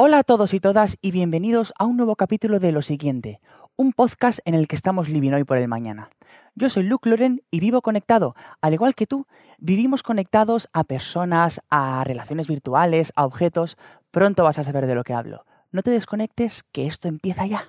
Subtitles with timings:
[0.00, 3.40] Hola a todos y todas y bienvenidos a un nuevo capítulo de Lo Siguiente,
[3.74, 6.10] un podcast en el que estamos living hoy por el mañana.
[6.54, 9.26] Yo soy Luke Loren y vivo conectado, al igual que tú,
[9.58, 13.76] vivimos conectados a personas, a relaciones virtuales, a objetos.
[14.12, 15.44] Pronto vas a saber de lo que hablo.
[15.72, 17.68] No te desconectes, que esto empieza ya.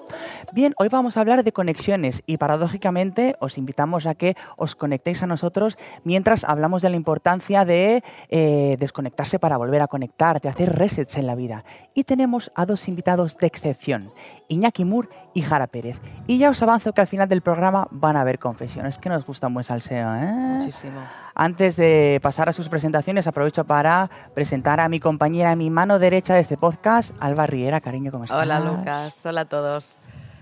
[0.53, 5.23] Bien, hoy vamos a hablar de conexiones y paradójicamente os invitamos a que os conectéis
[5.23, 10.49] a nosotros mientras hablamos de la importancia de eh, desconectarse para volver a conectar, de
[10.49, 11.63] hacer resets en la vida.
[11.93, 14.11] Y tenemos a dos invitados de excepción,
[14.49, 16.01] Iñaki Mur y Jara Pérez.
[16.27, 19.25] Y ya os avanzo que al final del programa van a haber confesiones, que nos
[19.25, 20.13] gusta un buen salseo.
[20.15, 20.33] ¿eh?
[20.57, 20.99] Muchísimo.
[21.33, 25.97] Antes de pasar a sus presentaciones, aprovecho para presentar a mi compañera, a mi mano
[25.97, 27.79] derecha de este podcast, Alba Riera.
[27.79, 28.41] Cariño, ¿cómo estás?
[28.41, 30.01] Hola Lucas, hola a todos.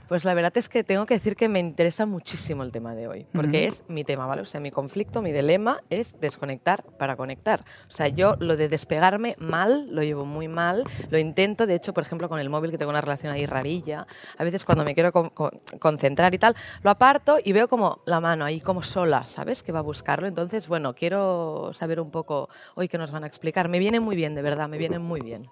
[0.09, 3.07] Pues la verdad es que tengo que decir que me interesa muchísimo el tema de
[3.07, 4.41] hoy, porque es mi tema, ¿vale?
[4.41, 7.63] O sea, mi conflicto, mi dilema es desconectar para conectar.
[7.87, 11.93] O sea, yo lo de despegarme mal, lo llevo muy mal, lo intento, de hecho,
[11.93, 14.95] por ejemplo, con el móvil, que tengo una relación ahí rarilla, a veces cuando me
[14.95, 18.81] quiero con- con- concentrar y tal, lo aparto y veo como la mano ahí como
[18.81, 19.61] sola, ¿sabes?
[19.61, 20.27] Que va a buscarlo.
[20.27, 23.67] Entonces, bueno, quiero saber un poco hoy qué nos van a explicar.
[23.69, 25.43] Me viene muy bien, de verdad, me viene muy bien.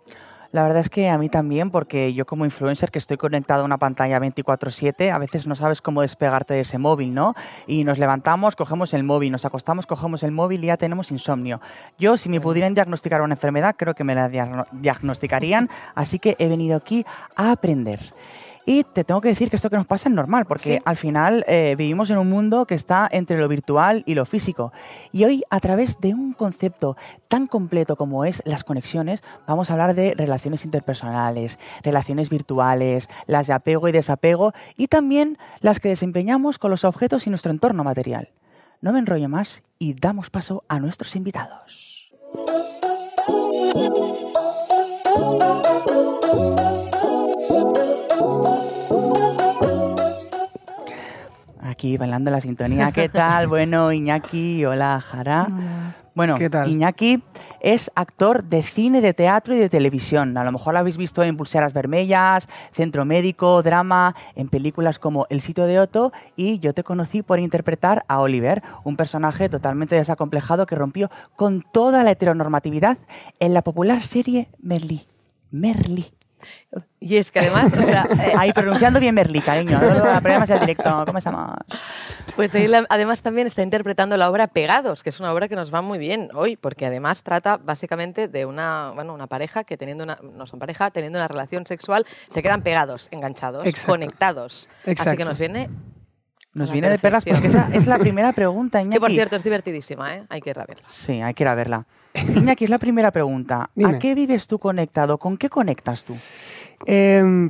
[0.52, 3.66] La verdad es que a mí también, porque yo como influencer que estoy conectado a
[3.66, 7.36] una pantalla 24/7, a veces no sabes cómo despegarte de ese móvil, ¿no?
[7.68, 11.60] Y nos levantamos, cogemos el móvil, nos acostamos, cogemos el móvil y ya tenemos insomnio.
[12.00, 16.36] Yo, si me pudieran diagnosticar una enfermedad, creo que me la diagno- diagnosticarían, así que
[16.40, 18.14] he venido aquí a aprender.
[18.70, 20.80] Y te tengo que decir que esto que nos pasa es normal, porque Sí.
[20.84, 24.74] al final eh, vivimos en un mundo que está entre lo virtual y lo físico.
[25.14, 26.98] Y hoy, a través de un concepto
[27.30, 33.48] tan completo como es las conexiones, vamos a hablar de relaciones interpersonales, relaciones virtuales, las
[33.48, 37.86] de apego y desapego, y también las que desempeñamos con los objetos y nuestro entorno
[37.86, 38.32] material.
[38.82, 42.12] No me enrollo más y damos paso a nuestros invitados.
[51.62, 52.92] Aquí bailando la sintonía.
[52.92, 53.48] ¿Qué tal?
[53.58, 55.48] Bueno, Iñaki, hola, Jara.
[56.14, 56.68] Bueno, ¿Qué tal?
[56.68, 57.24] Iñaki
[57.60, 60.36] es actor de cine, de teatro y de televisión.
[60.38, 65.28] A lo mejor lo habéis visto en Pulseras Vermellas, Centro Médico, drama, en películas como
[65.30, 69.96] El sitio de Otto y yo te conocí por interpretar a Oliver, un personaje totalmente
[69.96, 72.98] desacomplejado que rompió con toda la heteronormatividad
[73.40, 75.06] en la popular serie Merlí.
[75.52, 76.08] Merlí.
[77.08, 79.80] Y es que además, o sea, eh, Ahí pronunciando bien Merlí, cariño.
[79.80, 81.04] Problemas al directo.
[81.06, 81.56] ¿Cómo estamos?
[82.36, 85.74] Pues él además también está interpretando la obra Pegados, que es una obra que nos
[85.74, 90.04] va muy bien hoy, porque además trata básicamente de una, bueno, una pareja que teniendo
[90.04, 93.94] una, no son pareja, teniendo una relación sexual, se quedan pegados, enganchados, Exacto.
[93.94, 94.70] conectados.
[94.82, 95.18] Así Exacto.
[95.18, 95.70] que nos viene,
[96.54, 98.96] Nos La viene de perlas porque esa es la primera pregunta, Iñaki.
[98.96, 100.24] que por cierto es divertidísima, ¿eh?
[100.30, 100.88] hay que ir a verla.
[100.90, 101.86] Sí, hay que ir a verla.
[102.16, 103.70] Iñaki, es la primera pregunta.
[103.86, 105.20] ¿A qué vives tú conectado?
[105.20, 106.18] ¿Con qué conectas tú?
[106.86, 107.50] Em,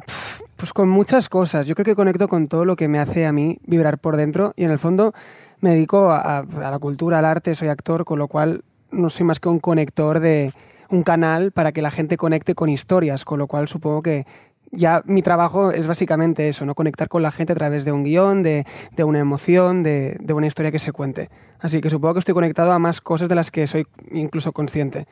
[0.56, 1.68] pues con muchas cosas.
[1.68, 4.54] Yo creo que conecto con todo lo que me hace a mí vibrar por dentro
[4.56, 5.14] y en el fondo
[5.60, 9.40] me dedico a, la cultura, al arte, soy actor, con lo cual no soy más
[9.40, 10.54] que un conector de
[10.90, 14.26] un canal para que la gente conecte con historias, con lo cual supongo que
[14.72, 18.04] ya mi trabajo es básicamente eso, no conectar con la gente a través de un
[18.04, 18.66] guion, de,
[18.98, 21.30] una emoción, de una historia que se cuente.
[21.59, 25.08] Así que supongo que estoy conectado a más cosas de las que soy incluso consciente.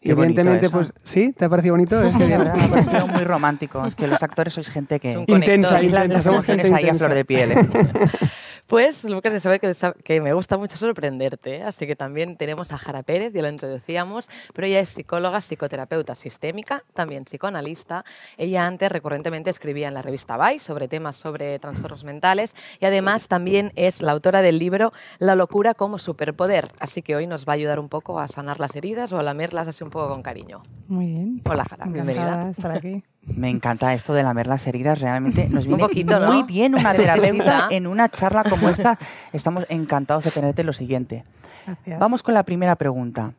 [0.00, 0.76] Qué Evidentemente, eso.
[0.76, 2.00] pues sí, ¿te ha parecido bonito?
[2.00, 2.38] Es que De bien.
[2.38, 3.84] verdad, me ha parecido muy romántico.
[3.84, 5.12] Es que los actores sois gente que...
[5.26, 5.84] Intensa, conector.
[5.84, 7.04] Y la- intensa, las somos emociones gente ahí a intensa.
[7.06, 7.52] flor de piel.
[7.52, 7.68] ¿eh?
[8.68, 9.72] Pues Lucas ya sabe que,
[10.04, 11.62] que me gusta mucho sorprenderte, ¿eh?
[11.62, 16.14] así que también tenemos a Jara Pérez, ya lo introducíamos, pero ella es psicóloga, psicoterapeuta
[16.14, 18.04] sistémica, también psicoanalista.
[18.36, 23.26] Ella antes recurrentemente escribía en la revista Vice sobre temas sobre trastornos mentales y además
[23.26, 27.54] también es la autora del libro La locura como superpoder, así que hoy nos va
[27.54, 30.22] a ayudar un poco a sanar las heridas o a lamerlas así un poco con
[30.22, 30.62] cariño.
[30.88, 31.40] Muy bien.
[31.46, 32.22] Hola Jara, bienvenida.
[32.22, 33.02] Encantada de estar aquí.
[33.34, 35.00] Me encanta esto de lamer las heridas.
[35.00, 36.32] Realmente nos Un viene poquito, ¿no?
[36.32, 38.98] muy bien una terapeuta en una charla como esta.
[39.32, 41.24] Estamos encantados de tenerte lo siguiente.
[41.66, 41.98] Gracias.
[41.98, 43.32] Vamos con la primera pregunta.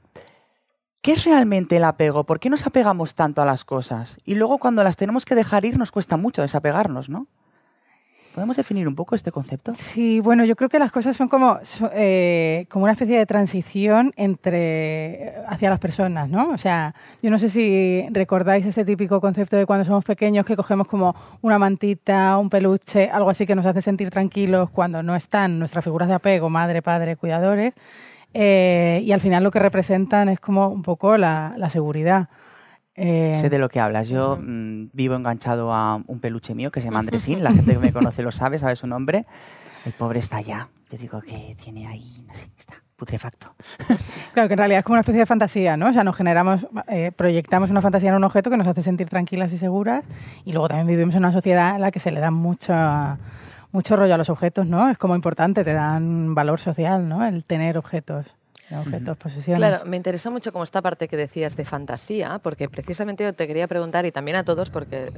[1.02, 2.26] ¿Qué es realmente el apego?
[2.26, 4.18] ¿Por qué nos apegamos tanto a las cosas?
[4.26, 7.28] Y luego cuando las tenemos que dejar ir nos cuesta mucho desapegarnos, ¿no?
[8.40, 9.74] ¿Podemos definir un poco este concepto?
[9.74, 11.60] Sí, bueno, yo creo que las cosas son como,
[11.92, 16.52] eh, como una especie de transición entre hacia las personas, ¿no?
[16.52, 20.56] O sea, yo no sé si recordáis este típico concepto de cuando somos pequeños que
[20.56, 25.18] cogemos como una mantita, un peluche, algo así que nos hace sentir tranquilos cuando no
[25.18, 27.74] están nuestras figuras de apego, madre, padre, cuidadores.
[28.34, 32.30] Eh, y al final lo que representan es como un poco la, la seguridad.
[33.02, 34.10] Eh, Sé de lo que hablas.
[34.10, 37.44] Yo mm, vivo enganchado a un peluche mío que se llama Andresín.
[37.44, 39.26] La gente que me conoce lo sabe, sabe su nombre.
[39.86, 40.68] El pobre está allá.
[40.92, 43.54] Yo digo que tiene ahí, no sé, está putrefacto.
[44.34, 45.88] Claro, que en realidad es como una especie de fantasía, ¿no?
[45.88, 49.10] O sea, nos generamos, eh, proyectamos una fantasía en un objeto que nos hace sentir
[49.10, 50.06] tranquilas y seguras
[50.46, 53.18] y luego también vivimos en una sociedad en la que se le da mucha,
[53.72, 54.90] mucho rollo a los objetos, ¿no?
[54.90, 57.26] Es como importante, te dan valor social, ¿no?
[57.26, 58.28] El tener objetos,
[58.72, 59.60] objetos, posesiones.
[59.60, 63.48] Claro, me interesa mucho como esta parte que decías de fantasía, porque precisamente yo te
[63.48, 65.12] quería preguntar, y también a todos, porque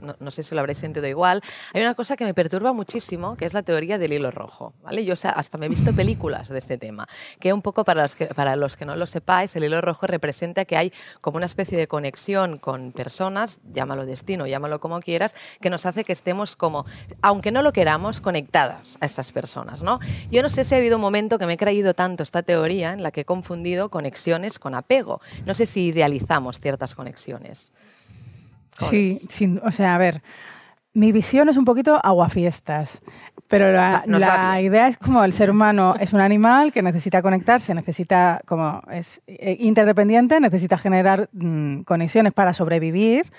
[0.00, 1.42] no, no sé si lo habréis sentido igual,
[1.72, 5.04] hay una cosa que me perturba muchísimo, que es la teoría del hilo rojo, ¿vale?
[5.04, 7.06] Yo o sea, hasta me he visto películas de este tema,
[7.40, 10.06] que un poco para los que, para los que no lo sepáis, el hilo rojo
[10.06, 15.34] representa que hay como una especie de conexión con personas, llámalo destino, llámalo como quieras,
[15.60, 16.86] que nos hace que estemos como,
[17.22, 20.00] aunque no lo queramos, conectadas a estas personas, ¿no?
[20.30, 22.87] Yo no sé si ha habido un momento que me he creído tanto esta teoría
[22.92, 25.20] en la que he confundido conexiones con apego.
[25.46, 27.72] No sé si idealizamos ciertas conexiones.
[28.90, 30.22] Sí, sin- o sea, a ver,
[30.94, 33.00] mi visión es un poquito aguafiestas,
[33.48, 37.74] pero la, la idea es como el ser humano es un animal que necesita conectarse,
[37.74, 43.32] necesita, como es eh, interdependiente, necesita generar mm, conexiones para sobrevivir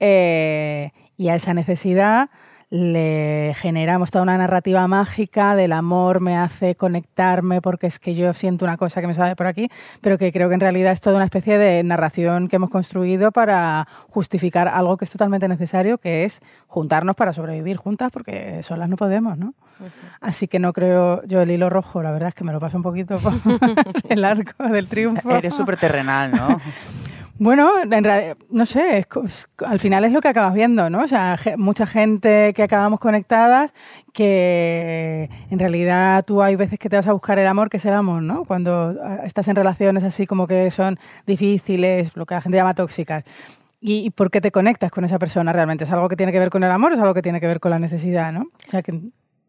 [0.00, 2.30] eh, y a esa necesidad
[2.70, 8.34] le generamos toda una narrativa mágica del amor me hace conectarme porque es que yo
[8.34, 9.70] siento una cosa que me sale por aquí,
[10.02, 13.32] pero que creo que en realidad es toda una especie de narración que hemos construido
[13.32, 18.88] para justificar algo que es totalmente necesario, que es juntarnos para sobrevivir juntas porque solas
[18.88, 19.54] no podemos, ¿no?
[20.20, 22.76] Así que no creo yo el hilo rojo, la verdad es que me lo paso
[22.76, 23.32] un poquito por
[24.10, 25.30] el arco del triunfo.
[25.30, 26.60] Eres súper terrenal, ¿no?
[27.38, 29.06] Bueno, en no sé,
[29.64, 31.04] al final es lo que acabas viendo, ¿no?
[31.04, 33.72] O sea, mucha gente que acabamos conectadas
[34.12, 37.84] que en realidad tú hay veces que te vas a buscar el amor, que es
[37.86, 38.44] el amor, ¿no?
[38.44, 42.74] Cuando ah, estás en relaciones así como que son difíciles, lo que la gente llama
[42.74, 43.22] tóxicas.
[43.80, 45.84] ¿Y, y por qué te conectas con esa persona realmente?
[45.84, 47.46] ¿Es algo que tiene que ver con el amor o es algo que tiene que
[47.46, 48.40] ver con la necesidad, ¿no?
[48.66, 49.00] O sea, que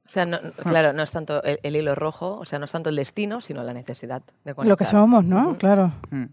[0.09, 2.71] O sea, no- claro, no es tanto el, el hilo rojo, o sea, no es
[2.71, 4.65] tanto el destino, sino la necesidad de conectar.
[4.67, 5.55] lo que somos, ¿no?
[5.57, 5.91] Claro.
[6.09, 6.23] Mm.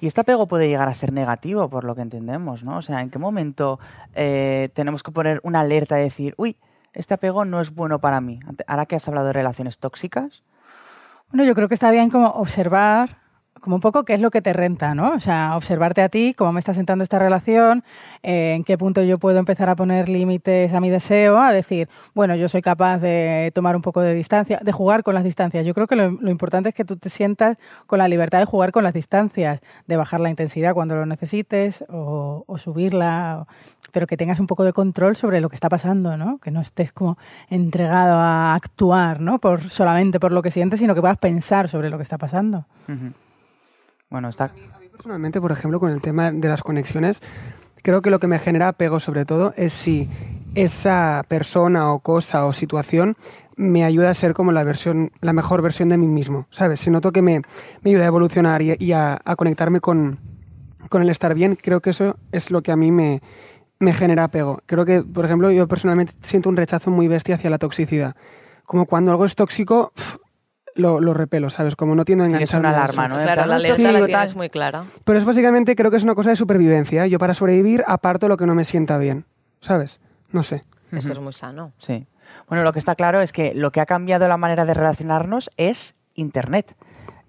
[0.00, 2.76] Y este apego puede llegar a ser negativo, por lo que entendemos, ¿no?
[2.78, 3.80] O sea, ¿en qué momento
[4.14, 6.56] eh, tenemos que poner una alerta y decir, uy,
[6.92, 8.38] este apego no es bueno para mí?
[8.68, 10.42] Ahora que has hablado de relaciones tóxicas,
[11.30, 13.18] Bueno, yo creo que está bien como observar,
[13.64, 15.14] como un poco qué es lo que te renta, ¿no?
[15.14, 17.82] O sea, observarte a ti, cómo me está sentando esta relación,
[18.22, 21.88] eh, en qué punto yo puedo empezar a poner límites a mi deseo, a decir,
[22.14, 25.64] bueno, yo soy capaz de tomar un poco de distancia, de jugar con las distancias.
[25.64, 27.56] Yo creo que lo, importante es que tú te sientas
[27.86, 31.86] con la libertad de jugar con las distancias, de bajar la intensidad cuando lo necesites
[31.88, 33.46] o, subirla,
[33.92, 36.36] pero que tengas un poco de control sobre lo que está pasando, ¿no?
[36.36, 37.16] Que no estés como
[37.48, 39.38] entregado a actuar, ¿no?
[39.38, 42.66] Por, solamente por lo que sientes, sino que puedas pensar sobre lo que está pasando.
[44.14, 44.52] Bueno, está...
[44.92, 47.20] Personalmente, por ejemplo, con el tema de las conexiones,
[47.82, 50.08] creo que lo que me genera apego sobre todo es si
[50.54, 53.16] esa persona o cosa o situación
[53.56, 56.78] me ayuda a ser como la versión, la mejor versión de mí mismo, ¿sabes?
[56.78, 57.42] Si noto que me,
[57.82, 60.20] me ayuda a evolucionar y, a, a conectarme con,
[60.88, 63.20] con el estar bien, creo que eso es lo que a mí me,
[63.80, 64.60] me genera apego.
[64.66, 68.14] Creo que, por ejemplo, yo personalmente siento un rechazo muy bestia hacia la toxicidad.
[68.64, 69.92] Como cuando algo es tóxico,
[70.74, 71.76] lo, lo repelo, ¿sabes?
[71.76, 73.08] Como no tiendo a engancharme una a alarma.
[73.08, 73.14] ¿no?
[73.16, 74.84] Claro, la alerta sí, la tienes muy clara.
[75.04, 77.06] Pero es básicamente, creo que es una cosa de supervivencia.
[77.06, 79.24] Yo para sobrevivir aparto lo que no me sienta bien,
[79.60, 80.00] ¿sabes?
[80.30, 80.64] No sé.
[80.92, 81.72] Esto es muy sano.
[81.78, 82.06] Sí.
[82.48, 85.50] Bueno, lo que está claro es que lo que ha cambiado la manera de relacionarnos
[85.56, 86.74] es Internet.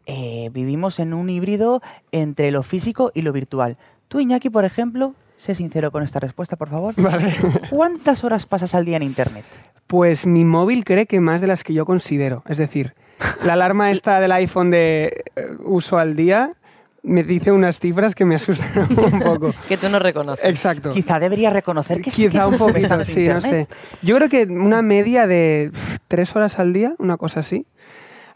[0.06, 1.82] Eh, vivimos en un híbrido
[2.12, 3.78] entre lo físico y lo virtual.
[4.08, 6.94] Tú, Iñaki, por ejemplo, sé sincero con esta respuesta, por favor.
[6.98, 7.36] Vale.
[7.70, 9.46] ¿Cuántas horas pasas al día en Internet?
[9.88, 12.44] Pues mi móvil cree que más de las que yo considero.
[12.48, 12.94] Es decir,
[13.44, 16.54] la alarma esta del iPhone de eh, uso al día
[17.06, 19.54] me dice unas cifras que me asustan un poco.
[19.68, 20.44] Que tú no reconoces.
[20.44, 20.92] Exacto.
[20.92, 23.68] Quizá debería reconocer que sí Quizá un estás poquito, sí, no sé.
[24.02, 27.68] Yo creo que una media de pff, tres horas al día, una cosa así.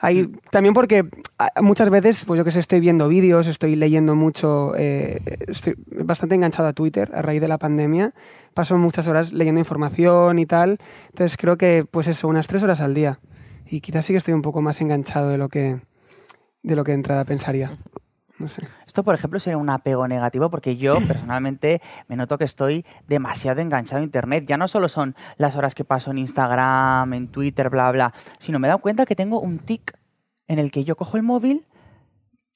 [0.02, 0.38] Hay, Mm.
[0.50, 1.06] También porque
[1.40, 5.76] ah, muchas veces, pues yo que sé, estoy viendo vídeos, estoy leyendo mucho, eh, estoy
[5.88, 8.14] bastante enganchado a Twitter a raíz de la pandemia.
[8.54, 10.78] Paso muchas horas leyendo información y tal.
[11.10, 13.20] Entonces creo que, pues eso, unas tres horas al día.
[13.70, 15.80] Y quizás sí que estoy un poco más enganchado de lo que,
[16.64, 17.72] de lo que de entrada pensaría.
[18.40, 18.68] No sé.
[18.88, 23.62] Esto, por ejemplo, sería un apego negativo porque yo personalmente me noto que estoy demasiado
[23.62, 24.46] enganchado a Internet.
[24.48, 28.58] Ya no solo son las horas que paso en Instagram, en Twitter, bla, bla, sino
[28.60, 29.98] me he dado cuenta que tengo un tic
[30.48, 31.66] en el que yo cojo el móvil,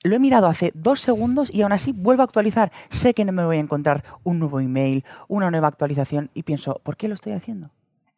[0.03, 2.71] lo he mirado hace dos segundos y aún así vuelvo a actualizar.
[2.89, 6.81] Sé que no me voy a encontrar un nuevo email, una nueva actualización y pienso,
[6.83, 7.69] ¿por qué lo estoy haciendo?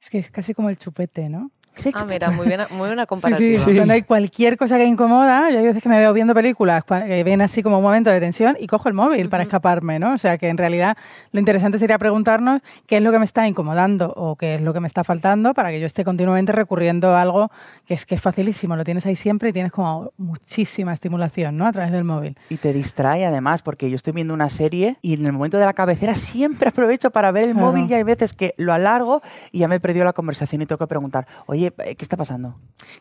[0.02, 1.52] Es que es casi como el chupete, ¿no?
[1.94, 3.66] Ah, mira, muy buena, muy buena Sí, comparativa.
[3.66, 6.84] sí, Cuando hay cualquier cosa que incomoda, yo hay veces que me veo viendo películas
[6.86, 10.14] que ven así como un momento de tensión y cojo el móvil para escaparme, ¿no?
[10.14, 10.98] O sea que en realidad
[11.32, 14.74] lo interesante sería preguntarnos qué es lo que me está incomodando o qué es lo
[14.74, 17.52] que me está faltando para que yo esté continuamente recurriendo a algo
[17.86, 21.66] que es que es facilísimo, lo tienes ahí siempre y tienes como muchísima estimulación, ¿no?
[21.68, 22.38] A través del móvil.
[22.50, 25.66] Y te distrae además, porque yo estoy viendo una serie y en el momento de
[25.66, 27.68] la cabecera siempre aprovecho para ver el Claro.
[27.68, 30.66] móvil y hay veces que lo alargo y ya me he perdido la conversación y
[30.66, 32.56] tengo que preguntar, oye, ¿qué está pasando?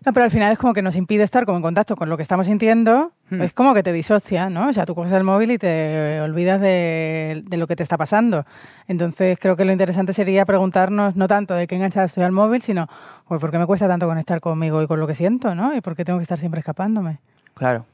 [0.04, 2.16] No, pero al final es como que nos impide estar como en contacto con lo
[2.16, 3.12] que estamos sintiendo.
[3.30, 3.42] Hmm.
[3.42, 4.68] Es como que te disocia, ¿no?
[4.68, 7.96] O sea, tú coges el móvil y te olvidas de, de lo que te está
[7.96, 8.44] pasando.
[8.86, 12.62] Entonces, creo que lo interesante sería preguntarnos no tanto de qué enganchada estoy al móvil,
[12.62, 12.88] sino
[13.28, 15.74] pues, por qué me cuesta tanto conectar conmigo y con lo que siento, ¿no?
[15.74, 17.18] Y por qué tengo que estar siempre escapándome.
[17.54, 17.86] Claro.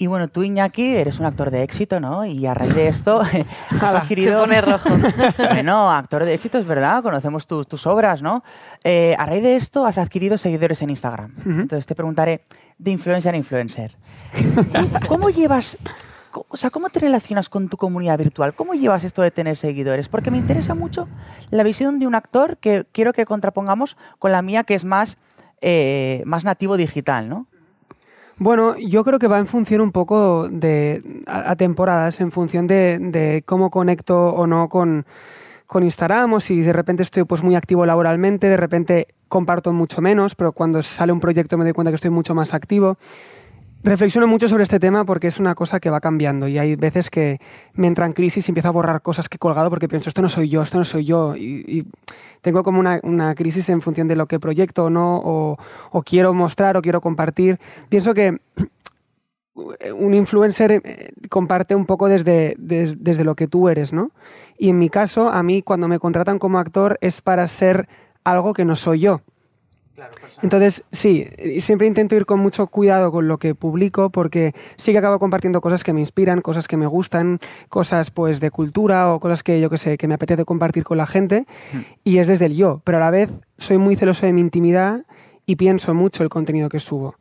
[0.00, 2.24] Y bueno, tú, Iñaki, eres un actor de éxito, ¿no?
[2.24, 4.40] Y a raíz de esto has Se adquirido...
[4.40, 4.88] pone rojo.
[5.50, 8.42] Bueno, actor de éxito es verdad, conocemos tus, tus obras, ¿no?
[8.82, 11.34] Eh, a raíz de esto has adquirido seguidores en Instagram.
[11.44, 12.46] Entonces te preguntaré,
[12.78, 13.94] de influencer a influencer,
[14.32, 15.76] ¿tú ¿cómo llevas,
[16.32, 18.54] o sea, cómo te relacionas con tu comunidad virtual?
[18.54, 20.08] ¿Cómo llevas esto de tener seguidores?
[20.08, 21.08] Porque me interesa mucho
[21.50, 25.18] la visión de un actor que quiero que contrapongamos con la mía, que es más,
[25.60, 27.49] eh, más nativo digital, ¿no?
[28.40, 32.98] Bueno, yo creo que va en función un poco de a, temporadas, en función de,
[32.98, 35.04] de cómo conecto o no con,
[35.66, 40.00] con Instagram, o si de repente estoy pues muy activo laboralmente, de repente comparto mucho
[40.00, 42.96] menos, pero cuando sale un proyecto me doy cuenta que estoy mucho más activo.
[43.82, 47.08] Reflexiono mucho sobre este tema porque es una cosa que va cambiando y hay veces
[47.08, 47.40] que
[47.72, 50.20] me entra en crisis y empiezo a borrar cosas que he colgado porque pienso, esto
[50.20, 51.34] no soy yo, esto no soy yo.
[51.34, 51.86] Y,
[52.42, 56.76] tengo como una, crisis en función de lo que proyecto o no, o, quiero mostrar
[56.76, 57.58] o quiero compartir.
[57.88, 58.38] Pienso que
[59.54, 64.10] un influencer eh, comparte un poco desde, des- desde lo que tú eres, ¿no?
[64.58, 67.88] Y en mi caso, a mí cuando me contratan como actor es para ser
[68.24, 69.22] algo que no soy yo.
[70.42, 74.92] Entonces, sí, y siempre intento ir con mucho cuidado con lo que publico porque sí
[74.92, 77.38] que acabo compartiendo cosas que me inspiran, cosas que me gustan,
[77.68, 80.98] cosas pues de cultura o cosas que yo que sé, que me apetece compartir con
[80.98, 81.46] la gente
[82.04, 85.04] y es desde el yo, pero a la vez soy muy celoso de mi intimidad
[85.46, 87.16] y pienso mucho el contenido que subo.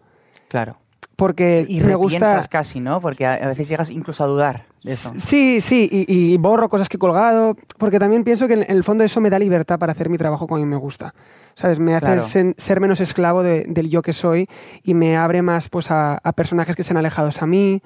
[0.48, 0.78] Claro.
[1.16, 3.02] Porque Y me gusta casi, ¿no?
[3.02, 5.14] Porque a, a veces llegas incluso a dudar de eso.
[5.20, 8.86] Sí, sí, y, y borro cosas que he colgado, porque también pienso que en el
[8.86, 11.14] fondo eso me da libertad para hacer mi trabajo como a mí me gusta.
[11.60, 11.78] ¿Sabes?
[11.80, 12.22] Me hace Claro.
[12.24, 14.48] sen- ser menos esclavo de- del yo que soy
[14.82, 17.82] y me abre más pues, a, a personajes que sean alejados a mí.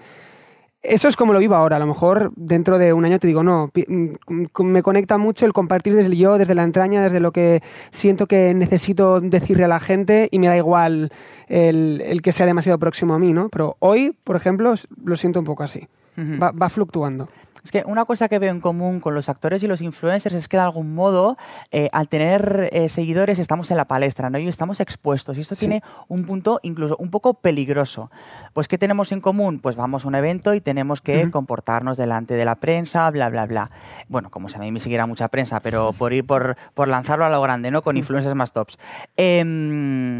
[0.83, 1.77] Eso es como lo vivo ahora.
[1.77, 5.47] A lo mejor dentro de un año te digo, no, pi- mm, me conecta mucho
[5.47, 9.63] el compartir desde el yo, desde la entraña, desde lo que siento que necesito decirle
[9.63, 11.09] a la gente y me da igual
[11.47, 13.49] el, el que sea demasiado próximo a mí, ¿no?
[13.49, 15.87] Pero hoy, por ejemplo, lo siento un poco así.
[16.15, 16.37] Ujú.
[16.39, 17.27] Va, va fluctuando.
[17.63, 20.47] Es que una cosa que veo en común con los actores y los influencers es
[20.49, 21.37] que de algún modo,
[21.71, 24.37] eh, al tener eh, seguidores, estamos en la palestra, ¿no?
[24.37, 25.37] Y estamos expuestos.
[25.37, 25.61] Y esto Sí.
[25.67, 28.11] tiene un punto incluso un poco peligroso.
[28.53, 29.59] Pues, ¿qué tenemos en común?
[29.59, 33.45] Pues vamos a un evento y tenemos que comportarnos delante de la prensa, bla, bla,
[33.45, 33.71] bla.
[34.09, 37.23] Bueno, como si a mí me siguiera mucha prensa, pero por ir por, por lanzarlo
[37.23, 37.81] a lo grande, ¿no?
[37.81, 38.77] Con influencers más tops.
[39.15, 40.19] Em,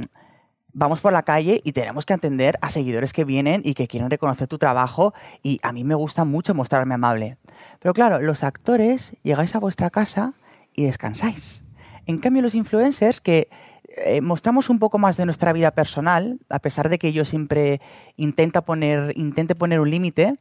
[0.74, 4.10] vamos por la calle y tenemos que atender a seguidores que vienen y que quieren
[4.10, 7.38] reconocer tu trabajo y a mí me gusta mucho mostrarme amable.
[7.80, 10.34] Pero claro, los actores llegáis a vuestra casa
[10.74, 11.62] y descansáis.
[12.06, 13.50] En cambio, los influencers que
[13.96, 17.80] eh, mostramos un poco más de nuestra vida personal, a pesar de que yo siempre
[18.18, 20.36] intenta poner, intente poner un límite,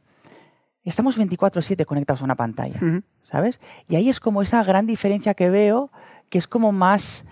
[0.83, 2.79] estamos 24/7 conectados a una pantalla.
[3.21, 3.59] ¿sabes?
[3.87, 5.91] Y ahí es como esa gran diferencia que veo,
[6.29, 7.25] que es como más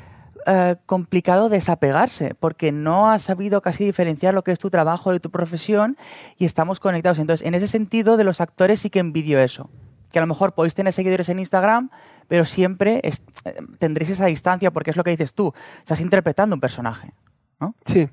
[0.46, 5.20] eh, complicado desapegarse, porque no has sabido casi diferenciar lo que es tu trabajo de
[5.20, 5.98] tu profesión
[6.38, 7.20] y estamos conectados.
[7.20, 9.70] Entonces, en ese sentido, de los actores sí que envidio eso.
[10.12, 11.90] Que a lo mejor podéis tener seguidores en Instagram,
[12.28, 15.54] pero siempre es- eh, tendréis esa distancia porque es lo que dices tú.
[15.80, 17.12] Estás interpretando un personaje.
[17.60, 17.76] ¿no?
[17.86, 18.10] Sí.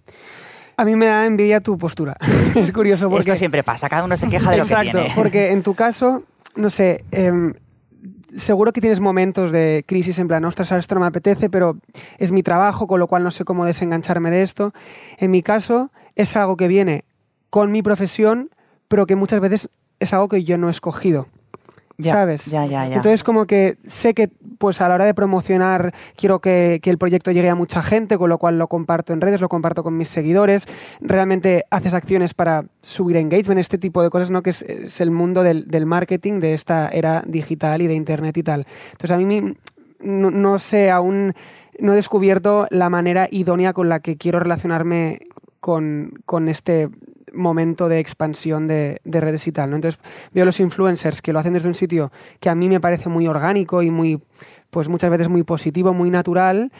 [0.76, 2.16] A mí me da envidia tu postura.
[2.54, 3.30] es curioso porque...
[3.30, 5.12] Esto siempre pasa, cada uno se queja de lo que tiene.
[5.16, 6.22] porque en tu caso,
[6.54, 7.52] no sé, em,
[8.34, 11.78] seguro que tienes momentos de crisis en plan, ostras, esto no me apetece, pero
[12.18, 14.72] es mi trabajo, con lo cual no sé cómo desengancharme de esto.
[15.18, 17.04] En mi caso, es algo que viene
[17.50, 18.50] con mi profesión,
[18.88, 19.68] pero que muchas veces
[20.00, 21.28] es algo que yo no he escogido.
[22.00, 22.46] Ya, ¿Sabes?
[22.46, 22.94] Ya, ya, ya.
[22.94, 26.98] Entonces, como que sé que pues a la hora de promocionar quiero que, que el
[26.98, 29.96] proyecto llegue a mucha gente, con lo cual lo comparto en redes, lo comparto con
[29.96, 30.66] mis seguidores.
[31.00, 34.42] Realmente haces acciones para subir engagement, este tipo de cosas, ¿no?
[34.42, 38.36] Que es, es el mundo del, del marketing de esta era digital y de internet
[38.36, 38.66] y tal.
[38.92, 39.56] Entonces, a mí
[40.00, 41.34] no, no sé, aún
[41.80, 45.26] no he descubierto la manera idónea con la que quiero relacionarme
[45.60, 46.88] con, con este
[47.32, 49.70] momento de expansión de, de redes y tal.
[49.70, 49.76] ¿no?
[49.76, 50.00] Entonces
[50.32, 53.26] veo los influencers que lo hacen desde un sitio que a mí me parece muy
[53.26, 54.20] orgánico y muy,
[54.70, 56.72] pues muchas veces muy positivo, muy natural,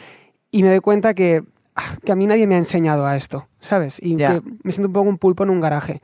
[0.51, 1.43] y me doy cuenta que
[1.75, 3.97] ah, que a mí nadie me ha enseñado a esto, ¿sabes?
[3.99, 6.01] Y que me siento un poco un pulpo en un garaje.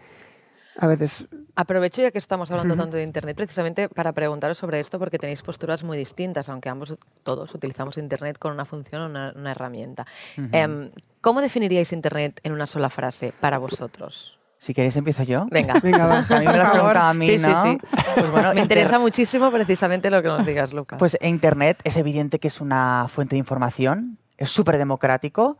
[0.78, 1.26] A veces.
[1.56, 5.42] Aprovecho ya que estamos hablando tanto de Internet precisamente para preguntaros sobre esto porque tenéis
[5.42, 10.06] posturas muy distintas, aunque ambos todos utilizamos Internet con una función o una, una herramienta.
[10.52, 14.35] Em, ¿Cómo definiríais Internet en una sola frase para vosotros?
[14.66, 15.46] Si queréis empiezo yo.
[15.52, 15.76] Venga.
[15.84, 16.18] Venga, va.
[16.28, 16.64] A mí me lo
[17.00, 17.64] a mí, Sí, sí, ¿no?
[17.64, 17.78] sí.
[18.16, 20.98] Pues bueno, Me inter- interesa muchísimo precisamente lo que nos digas, Lucas.
[20.98, 25.60] Pues Internet es evidente que es una fuente de información, es súper democrático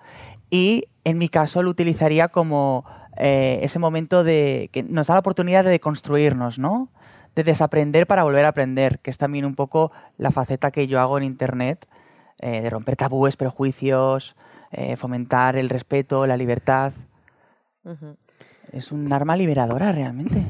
[0.50, 2.84] y en mi caso lo utilizaría como
[3.18, 6.90] eh, ese momento de que nos da la oportunidad de construirnos, ¿no?
[7.36, 11.00] De desaprender para volver a aprender, que es también un poco la faceta que yo
[11.00, 11.86] hago en Internet,
[12.40, 14.36] eh, de romper tabúes, prejuicios,
[14.72, 16.92] eh, fomentar el respeto, la libertad.
[17.84, 18.18] Ujú.
[18.72, 20.44] Es un arma liberadora realmente.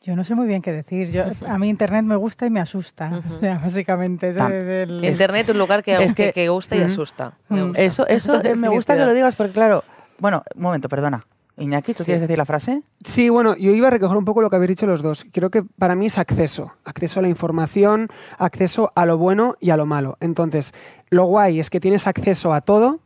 [0.00, 1.12] Yo no sé muy bien qué decir.
[1.12, 3.20] Yo, a mí Internet me gusta y me asusta.
[3.24, 3.34] Ujú.
[3.34, 5.04] O sea, básicamente Tam- es el...
[5.04, 7.34] Internet un lugar que, es que, que- que gusta y asusta.
[7.48, 7.66] Me Mm.
[7.68, 7.82] gusta.
[7.82, 9.84] Eso, eso eh, me gusta que lo digas porque, claro,
[10.18, 11.22] bueno, un momento, perdona.
[11.56, 12.06] Iñaki, ¿tú Sí.
[12.06, 12.82] quieres decir la frase?
[13.04, 15.24] Sí, bueno, yo iba a recoger un poco lo que habéis dicho los dos.
[15.32, 16.72] Creo que para mí es acceso.
[16.84, 20.16] Acceso a la información, acceso a lo bueno y a lo malo.
[20.20, 20.72] Entonces,
[21.10, 23.00] lo guay es que tienes acceso a todo,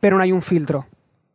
[0.00, 0.86] pero no hay un filtro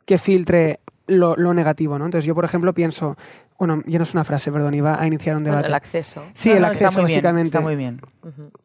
[0.05, 2.05] que filtre lo, negativo, ¿no?
[2.05, 3.17] Entonces, yo, por ejemplo, pienso...
[3.57, 5.67] Bueno, ya no es una frase, perdón, iba a iniciar un Bueno, debate.
[5.69, 6.23] el acceso.
[6.35, 7.47] Sí, No, el no, está acceso, muy bien, básicamente.
[7.47, 8.01] está muy bien.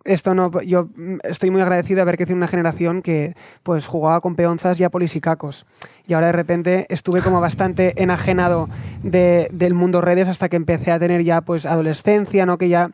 [0.04, 0.88] Esto no, yo
[1.22, 4.84] estoy muy agradecido de haber crecido en una generación que pues jugaba con peonzas y
[4.84, 5.66] a polisicacos.
[6.06, 8.68] Y ahora de repente estuve como bastante enajenado
[9.02, 12.58] de- del mundo redes hasta que empecé a tener ya pues adolescencia, ¿no?
[12.58, 12.90] Que ya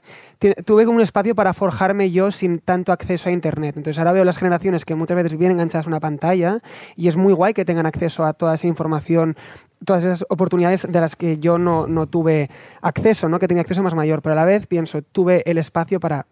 [0.67, 3.77] tuve como un espacio para forjarme yo sin tanto acceso a internet.
[3.77, 6.59] Entonces ahora veo las generaciones que muchas veces vienen enganchadas a una pantalla
[6.95, 9.37] y es muy guay que tengan acceso a toda esa información
[9.85, 13.39] todas esas oportunidades de las que yo no, no tuve acceso, ¿no?
[13.39, 16.27] que tenía acceso más mayor, pero a la vez pienso, tuve el espacio para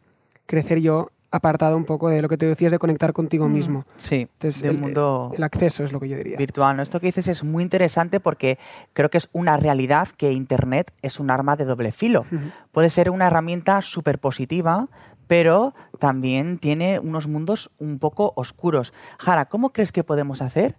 [0.46, 3.84] crecer yo apartado un poco de lo que te decías de conectar contigo mismo.
[3.96, 6.36] Sí, Entonces, de un el, mundo el acceso es lo que yo diría.
[6.36, 6.76] virtual.
[6.76, 6.82] ¿no?
[6.82, 8.58] Esto que dices es muy interesante porque
[8.92, 12.24] creo que es una realidad que Internet es un arma de doble filo.
[12.72, 14.88] Puede ser una herramienta súper positiva,
[15.26, 18.92] pero también tiene unos mundos un poco oscuros.
[19.18, 20.76] Jara, ¿cómo crees que podemos hacer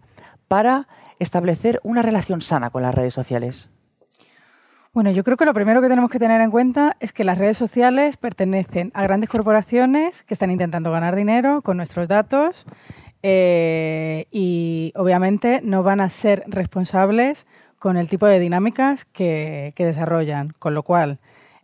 [0.48, 0.88] para
[1.20, 3.70] establecer una relación sana con las redes sociales?
[4.94, 7.38] Bueno, yo creo que lo primero que tenemos que tener en cuenta es que las
[7.38, 12.66] redes sociales pertenecen a grandes corporaciones que están intentando ganar dinero con nuestros datos
[13.22, 17.46] eh, y obviamente no van a ser responsables
[17.78, 21.20] con el tipo de dinámicas que, que desarrollan, con lo cual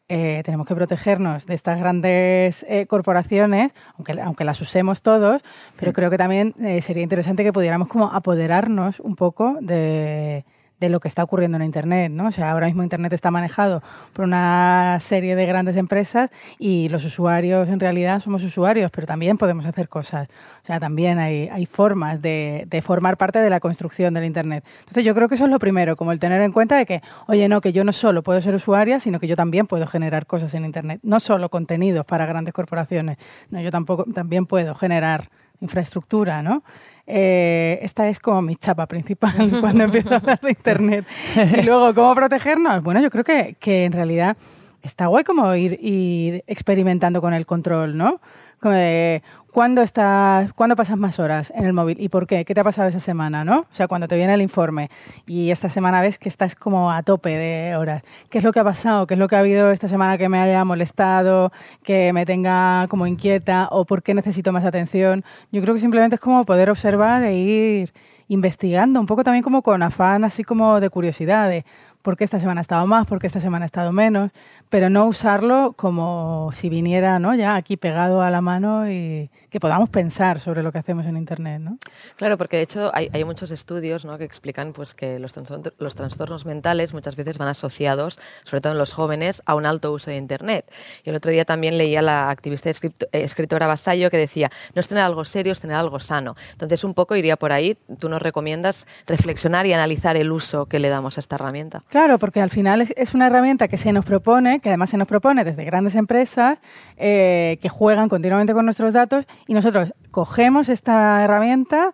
[0.09, 5.41] eh, tenemos que protegernos de estas grandes eh, corporaciones, aunque, aunque las usemos todos,
[5.79, 10.45] pero creo que también eh, sería interesante que pudiéramos como apoderarnos un poco de,
[10.83, 12.27] de lo que está ocurriendo en Internet, ¿no?
[12.27, 17.05] O sea, ahora mismo Internet está manejado por una serie de grandes empresas y los
[17.05, 20.27] usuarios en realidad somos usuarios, pero también podemos hacer cosas.
[20.61, 24.65] O sea, también hay, hay formas de, de formar parte de la construcción del Internet.
[24.79, 27.01] Entonces yo creo que eso es lo primero, como el tener en cuenta de que,
[27.27, 30.25] oye, no, que yo no solo puedo ser usuaria, sino que yo también puedo generar
[30.25, 30.99] cosas en Internet.
[31.01, 33.17] No solo contenidos para grandes corporaciones,
[33.49, 35.29] no, yo tampoco, también puedo generar
[35.61, 36.61] infraestructura, ¿no?
[37.05, 41.05] Eh, esta es como mi chapa principal cuando empiezo a hablar de Internet.
[41.59, 42.81] Y luego, ¿cómo protegernos?
[42.81, 44.37] Bueno, yo creo que, que en realidad
[44.83, 48.19] está guay como ir, experimentando con el control, ¿no?
[48.59, 51.99] Como de, ¿cuándo, estás, ¿Cuándo pasas más horas en el móvil?
[51.99, 52.45] ¿Y por qué?
[52.45, 53.61] ¿Qué te ha pasado esa semana, no?
[53.61, 54.89] O sea, cuando te viene el informe
[55.25, 58.03] y esta semana ves que estás como a tope de horas.
[58.29, 59.05] ¿Qué es lo que ha pasado?
[59.07, 61.51] ¿Qué es lo que ha habido esta semana que me haya molestado,
[61.83, 65.25] que me tenga como inquieta o por qué necesito más atención?
[65.51, 67.93] Yo creo que simplemente es como poder observar e ir
[68.29, 71.65] investigando, un poco también como con afán así como de curiosidad, de
[72.03, 74.31] por qué esta semana ha estado más, por qué esta semana ha estado menos,
[74.73, 77.35] pero no usarlo como si viniera ¿no?
[77.35, 81.15] ya aquí pegado a la mano y que podamos pensar sobre lo que hacemos en
[81.15, 81.61] Internet.
[81.61, 81.77] ¿no?
[82.15, 84.17] Claro, porque de hecho hay, hay muchos estudios ¿no?
[84.17, 88.73] que explican pues, que los, trastorn- los trastornos mentales muchas veces van asociados, sobre todo
[88.73, 90.65] en los jóvenes, a un alto uso de Internet.
[91.03, 94.49] Y el otro día también leía a la activista y eh, escritora Basayo que decía,
[94.73, 96.33] no es tener algo serio, es tener algo sano.
[96.53, 100.79] Entonces un poco iría por ahí, tú nos recomiendas reflexionar y analizar el uso que
[100.79, 101.83] le damos a esta herramienta.
[101.89, 104.97] Claro, porque al final es, es una herramienta que se nos propone, que además se
[104.97, 106.57] nos propone desde grandes empresas
[106.97, 111.93] eh, que juegan continuamente con nuestros datos y nosotros cogemos esta herramienta,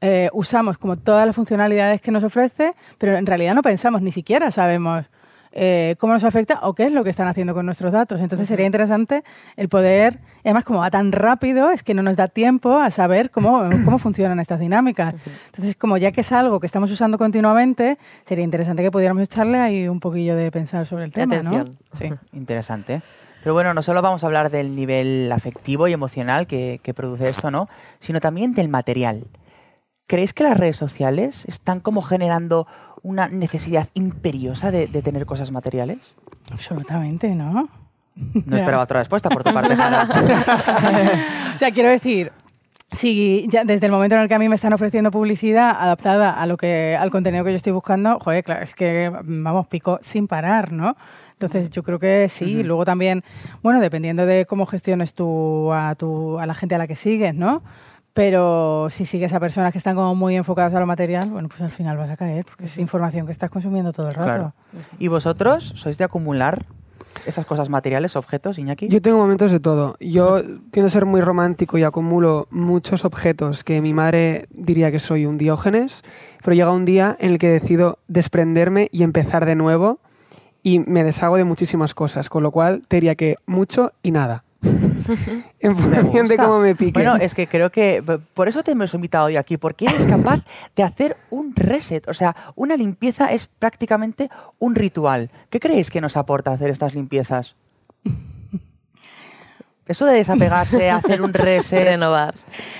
[0.00, 4.10] eh, usamos como todas las funcionalidades que nos ofrece, pero en realidad no pensamos, ni
[4.10, 5.06] siquiera sabemos
[5.52, 8.20] eh, cómo nos afecta o qué es lo que están haciendo con nuestros datos.
[8.20, 9.22] Entonces sería interesante
[9.56, 13.30] el poder, además como va tan rápido, es que no nos da tiempo a saber
[13.30, 15.14] cómo, cómo funcionan estas dinámicas.
[15.46, 19.58] Entonces, como ya que es algo que estamos usando continuamente, sería interesante que pudiéramos echarle
[19.58, 21.42] ahí un poquillo de pensar sobre el tema.
[21.42, 21.64] ¿no?
[21.92, 22.10] Sí.
[22.32, 23.02] Interesante.
[23.42, 27.28] Pero bueno, no solo vamos a hablar del nivel afectivo y emocional que, que produce
[27.28, 27.68] esto, ¿no?
[27.98, 29.24] Sino también del material.
[30.12, 32.66] ¿creéis que las redes sociales están como generando
[33.02, 35.98] una necesidad imperiosa de, de tener cosas materiales?
[36.50, 37.68] Absolutamente, ¿no?
[38.14, 40.08] No esperaba otra respuesta por tu parte, Jana.
[41.54, 42.32] o sea, quiero decir,
[42.92, 46.30] si ya desde el momento en el que a mí me están ofreciendo publicidad adaptada
[46.30, 49.98] a lo que al contenido que yo estoy buscando, joder, claro, es que vamos, pico
[50.02, 50.96] sin parar, ¿no?
[51.32, 52.62] Entonces yo creo que sí.
[52.62, 53.24] Luego también,
[53.62, 57.34] bueno, dependiendo de cómo gestiones tú a, tu, a la gente a la que sigues,
[57.34, 57.62] ¿no?
[58.14, 61.62] Pero si sigues a personas que están como muy enfocadas a lo material, bueno, pues
[61.62, 64.30] al final vas a caer, porque es información que estás consumiendo todo el rato.
[64.30, 64.52] Claro.
[64.98, 66.66] ¿Y vosotros sois de acumular
[67.26, 68.88] esas cosas materiales, objetos, Iñaki?
[68.88, 69.96] Yo tengo momentos de todo.
[69.98, 75.00] Yo tiendo a ser muy romántico y acumulo muchos objetos que mi madre diría que
[75.00, 76.02] soy un diógenes,
[76.44, 80.00] pero llega un día en el que decido desprenderme y empezar de nuevo
[80.62, 84.44] y me deshago de muchísimas cosas, con lo cual te diría que mucho y nada.
[84.62, 86.92] En función de cómo me pique.
[86.92, 88.02] Bueno, es que creo que
[88.34, 90.40] por eso te hemos invitado hoy aquí, porque eres capaz
[90.76, 92.06] de hacer un reset.
[92.08, 95.30] O sea, una limpieza es prácticamente un ritual.
[95.50, 97.56] ¿Qué creéis que nos aporta hacer estas limpiezas?
[99.86, 101.84] Eso de desapegarse, hacer un reset.
[101.84, 102.34] Renovar.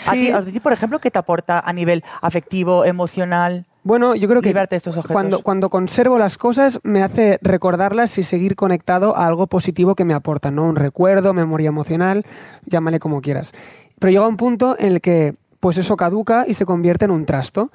[0.07, 3.67] ¿A, ti, a ti, por ejemplo, qué te aporta a nivel afectivo, emocional?
[3.85, 5.13] Bueno, yo creo que estos objetos?
[5.13, 10.05] Cuando, cuando conservo las cosas me hace recordarlas y seguir conectado a algo positivo que
[10.05, 10.65] me aporta, ¿no?
[10.65, 12.25] Un recuerdo, memoria emocional,
[12.65, 13.53] llámale como quieras.
[13.99, 17.27] Pero llega un punto en el que pues eso caduca y se convierte en un
[17.27, 17.71] trasto.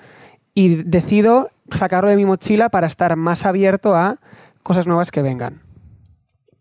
[0.54, 4.18] Y decido sacarlo de mi mochila para estar más abierto a
[4.64, 5.62] cosas nuevas que vengan.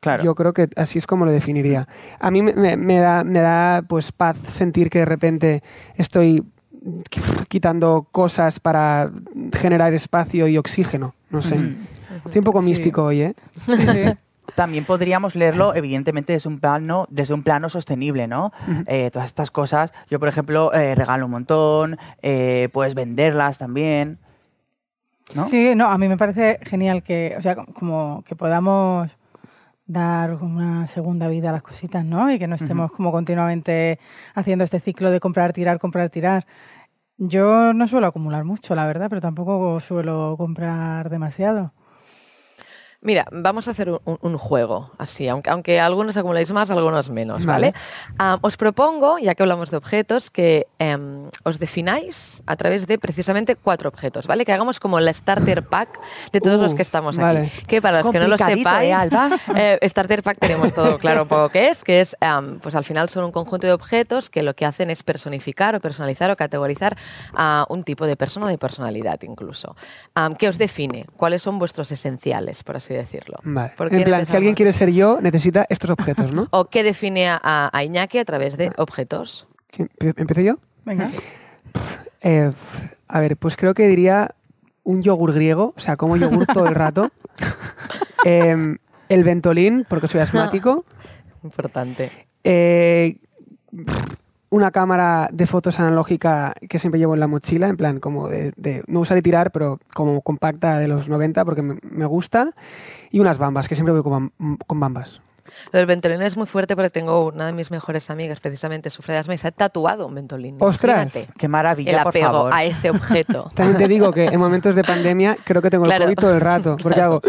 [0.00, 0.22] Claro.
[0.22, 1.88] Yo creo que así es como lo definiría.
[2.20, 5.62] A mí me, me, da, me da pues paz sentir que de repente
[5.94, 6.44] estoy
[7.48, 9.10] quitando cosas para
[9.54, 11.14] generar espacio y oxígeno.
[11.30, 11.76] No sé.
[12.24, 13.34] Estoy un poco místico hoy, ¿eh?
[14.54, 18.52] También podríamos leerlo, evidentemente, desde un plano, desde un plano sostenible, ¿no?
[18.86, 24.18] Eh, todas estas cosas, yo, por ejemplo, eh, regalo un montón, eh, puedes venderlas también.
[25.34, 25.44] ¿no?
[25.46, 29.10] Sí, no, a mí me parece genial que, o sea, como que podamos
[29.86, 32.30] dar una segunda vida a las cositas, ¿no?
[32.30, 33.98] Y que no estemos como continuamente
[34.34, 36.46] haciendo este ciclo de comprar, tirar, comprar, tirar.
[37.18, 41.72] Yo no suelo acumular mucho, la verdad, pero tampoco suelo comprar demasiado.
[43.06, 47.46] Mira, vamos a hacer un, un, juego, así, aunque, aunque algunos acumuláis más, algunos menos,
[47.46, 47.72] ¿vale?
[48.18, 48.34] vale.
[48.34, 52.98] Um, os propongo, ya que hablamos de objetos, que um, os defináis a través de
[52.98, 54.44] precisamente cuatro objetos, ¿vale?
[54.44, 56.00] Que hagamos como el starter pack
[56.32, 57.42] de todos uh, los que estamos vale.
[57.42, 57.50] aquí.
[57.68, 61.28] Que para los que no lo sepáis, ¿eh, eh, starter pack tenemos todo claro un
[61.28, 64.42] poco qué es, que es, um, pues al final son un conjunto de objetos que
[64.42, 66.96] lo que hacen es personificar o personalizar o categorizar
[67.34, 69.76] a un tipo de persona o de personalidad incluso.
[70.40, 71.06] ¿Qué os define?
[71.16, 72.95] ¿Cuáles son vuestros esenciales, por así decirlo.
[73.42, 73.72] Vale.
[73.90, 76.48] En plan, si alguien quiere ser yo, necesita estos objetos, ¿no?
[76.52, 79.46] ¿O qué define a, a Iñaki a través de objetos?
[80.00, 80.58] ¿Empiezo yo?
[80.84, 81.10] Venga.
[82.22, 82.50] Eh,
[83.08, 84.34] a ver, pues creo que diría
[84.84, 87.10] un yogur griego, o sea, como yogur todo el rato.
[88.24, 88.76] eh,
[89.08, 90.84] el ventolín, porque soy asmático.
[91.42, 92.10] Importante.
[92.42, 93.18] Eh,
[94.56, 98.82] una cámara de fotos analógica que siempre llevo en la mochila, en plan como de,
[98.86, 102.52] no usar y tirar, pero como compacta de los 90 porque me, me gusta.
[103.10, 104.32] Y unas bambas, que siempre voy con,
[104.66, 105.20] con bambas.
[105.72, 109.14] Lo del Ventolin es muy fuerte porque tengo una de mis mejores amigas, precisamente sufre
[109.14, 110.56] de asma y se ha tatuado un Ventolin.
[110.60, 111.14] ¡Ostras!
[111.14, 112.50] Imagínate ¡Qué maravilla, el por apego favor!
[112.54, 113.50] a ese objeto.
[113.54, 116.04] También te digo que en momentos de pandemia creo que tengo Claro.
[116.04, 117.20] el COVID todo el rato, porque hago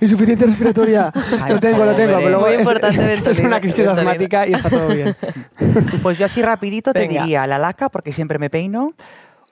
[0.00, 1.12] insuficiencia respiratoria.
[1.40, 3.98] Ay, lo tengo, lo tengo, pero luego Muy es, importante es Ventolin, una crisis Ventolin.
[4.08, 5.16] asmática y está todo bien.
[6.02, 7.22] Pues yo así rapidito te Venga.
[7.22, 8.94] diría la laca, porque siempre me peino.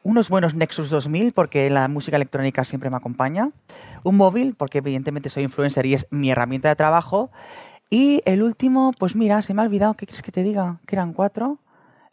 [0.02, 3.50] Unos buenos Nexus 2000, porque la música electrónica siempre me acompaña.
[4.02, 7.30] Un móvil, porque evidentemente soy influencer y es mi herramienta de trabajo.
[7.90, 10.78] Y el último, pues mira, se me ha olvidado, ¿qué quieres que te diga?
[10.86, 11.58] Que eran cuatro.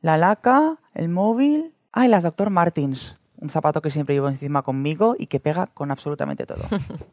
[0.02, 1.72] La laca, el móvil.
[1.94, 2.50] Ah, y las Dr.
[2.50, 3.14] Martins.
[3.40, 6.64] Un zapato que siempre llevo encima conmigo y que pega con absolutamente todo.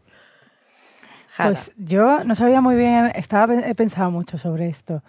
[1.36, 5.02] Pues yo no sabía muy bien, estaba, he pensado mucho sobre esto.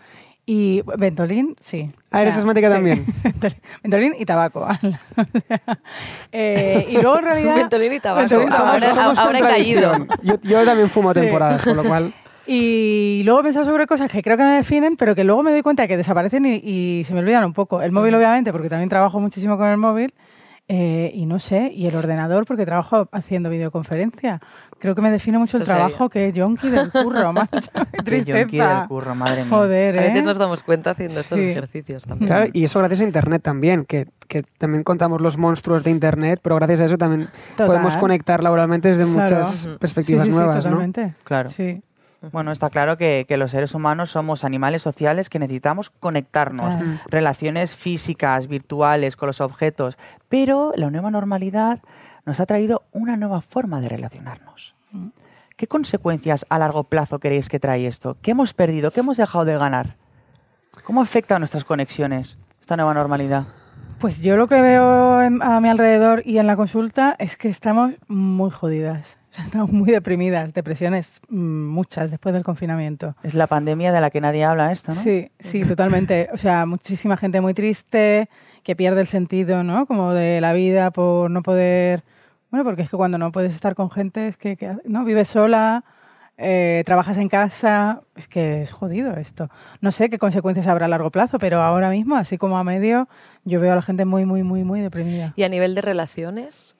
[0.48, 1.92] Y Ventolin, sí.
[2.10, 3.06] Ah, ¿eres asmática también?
[3.84, 4.68] Ventolin y tabaco.
[6.32, 7.56] Eh, y luego en realidad...
[7.56, 8.22] Ventolin y tabaco.
[8.28, 10.08] Ventolin, somos- ahora, somos ahora he caído.
[10.24, 11.20] Yo, yo también fumo a Sí.
[11.22, 12.14] temporadas, con lo cual...
[12.48, 15.52] Y luego he pensado sobre cosas que creo que me definen, pero que luego me
[15.52, 17.82] doy cuenta de que desaparecen y, y se me olvidan un poco.
[17.82, 20.14] El móvil, obviamente, porque también trabajo muchísimo con el móvil.
[20.68, 24.42] eh, y no sé, y el ordenador, porque trabajo haciendo videoconferencia.
[24.80, 25.76] Creo que me define mucho el sería.
[25.76, 27.70] trabajo, que es yonki del curro, macho.
[27.72, 28.80] Qué Qué yonki tristeza.
[28.80, 29.50] del curro, madre mía.
[29.56, 30.08] Joder, A ¿eh?
[30.10, 31.46] veces nos damos cuenta haciendo estos Sí.
[31.50, 32.28] ejercicios también.
[32.28, 36.40] Claro, y eso gracias a Internet también, que, que también contamos los monstruos de Internet,
[36.42, 37.68] pero gracias a eso también Total.
[37.68, 39.36] podemos conectar laboralmente desde Claro.
[39.46, 40.76] muchas perspectivas sí, sí, nuevas, sí, ¿no?
[40.78, 41.14] totalmente.
[41.24, 41.50] Claro.
[41.50, 41.82] Sí.
[42.32, 46.74] Bueno, está claro que, que los seres humanos somos animales sociales que necesitamos conectarnos,
[47.08, 49.98] relaciones físicas, virtuales, con los objetos,
[50.30, 51.80] pero la nueva normalidad
[52.26, 54.76] nos ha traído una nueva forma de relacionarnos.
[55.58, 58.18] ¿Qué consecuencias a largo plazo queréis que trae esto?
[58.22, 58.92] ¿Qué hemos perdido?
[58.92, 59.96] ¿Qué hemos dejado de ganar?
[60.84, 63.48] ¿Cómo afecta a nuestras conexiones esta nueva normalidad?
[64.00, 67.48] Pues yo lo que veo en- a mi alrededor y en la consulta es que
[67.48, 69.18] estamos muy jodidas.
[69.44, 73.16] Estamos muy deprimidas, depresiones mm, muchas después del confinamiento.
[73.24, 75.02] Es la pandemia de la que nadie habla esto, ¿no?
[75.02, 76.30] Sí, sí, totalmente.
[76.34, 78.30] O sea, muchísima gente muy triste,
[78.64, 79.86] que pierde el sentido, ¿no?
[79.86, 82.04] Como de la vida por no poder...
[82.52, 85.04] Bueno, porque es que cuando no puedes estar con gente, es que, que- ¿no?
[85.04, 85.84] Vives sola,
[86.38, 89.50] eh, trabajas en casa, es que es jodido esto.
[89.82, 93.08] No sé qué consecuencias habrá a largo plazo, pero ahora mismo, así como a medio,
[93.44, 95.34] yo veo a la gente muy, muy, muy, muy deprimida.
[95.36, 96.75] Y a nivel de relaciones,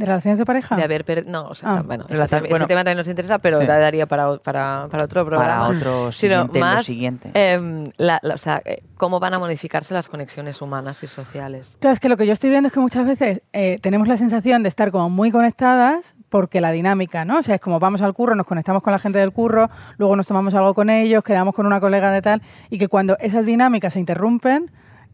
[0.00, 0.74] ¿De relaciones de pareja?
[0.76, 1.30] de haber perdido...
[1.30, 1.82] No, o sea, Ah.
[1.82, 2.66] bueno, Relación- este bueno.
[2.66, 3.66] tema también nos interesa, pero Sí.
[3.66, 5.68] daría para, para, para otro programa.
[5.68, 7.30] Para otro Sino siguiente, lo más, siguiente.
[7.34, 11.76] em, la- la- o sea, eh, cómo van a modificarse las conexiones humanas y sociales.
[11.80, 14.16] Claro, es que lo que yo estoy viendo es que muchas veces eh, tenemos la
[14.16, 17.38] sensación de estar como muy conectadas porque la dinámica, ¿no?
[17.38, 20.14] O sea, es como vamos al curro, nos conectamos con la gente del curro, luego
[20.16, 23.44] nos tomamos algo con ellos, quedamos con una colega de tal, y que cuando esas
[23.44, 24.70] dinámicas se interrumpen,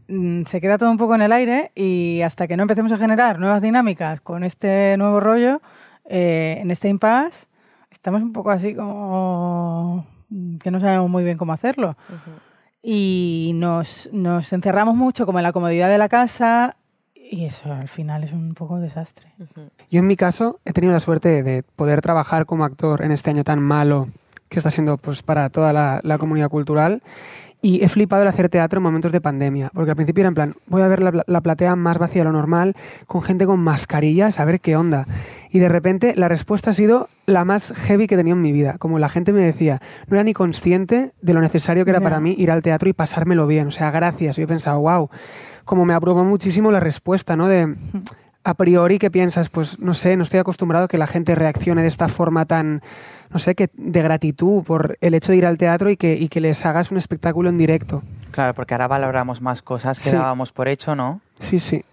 [0.08, 3.38] se queda todo un poco en el aire y hasta que no empecemos a generar
[3.38, 5.60] nuevas dinámicas con este nuevo rollo,
[6.04, 7.46] eh, en este impasse,
[7.90, 11.96] estamos un poco así como mm, que no sabemos muy bien cómo hacerlo.
[12.82, 16.76] Y nos, nos encerramos mucho como en la comodidad de la casa
[17.14, 19.32] y eso al final es un poco desastre.
[19.90, 23.30] Yo en mi caso he tenido la suerte de poder trabajar como actor en este
[23.30, 24.08] año tan malo
[24.48, 27.02] que está siendo pues, para toda la, la comunidad cultural
[27.62, 30.34] y he flipado el hacer teatro en momentos de pandemia, porque al principio era en
[30.34, 32.74] plan, voy a ver la, la platea más vacía de lo normal,
[33.06, 35.06] con gente con mascarillas, a ver qué onda.
[35.50, 38.52] Y de repente la respuesta ha sido la más heavy que he tenido en mi
[38.52, 38.76] vida.
[38.78, 42.20] Como la gente me decía, no era ni consciente de lo necesario que era para
[42.20, 43.68] mí ir al teatro y pasármelo bien.
[43.68, 44.36] O sea, gracias.
[44.36, 45.08] Yo he pensado, wow,
[45.64, 47.48] como me aprobó muchísimo la respuesta, ¿no?
[47.48, 47.74] De,
[48.46, 49.48] a priori, ¿qué piensas?
[49.48, 52.80] Pues no sé, no estoy acostumbrado a que la gente reaccione de esta forma tan,
[53.30, 56.28] no sé, que de gratitud por el hecho de ir al teatro y que, y
[56.28, 58.04] que les hagas un espectáculo en directo.
[58.30, 60.14] Claro, porque ahora valoramos más cosas que Sí.
[60.16, 61.20] dábamos por hecho, ¿no?
[61.40, 61.84] Sí, sí.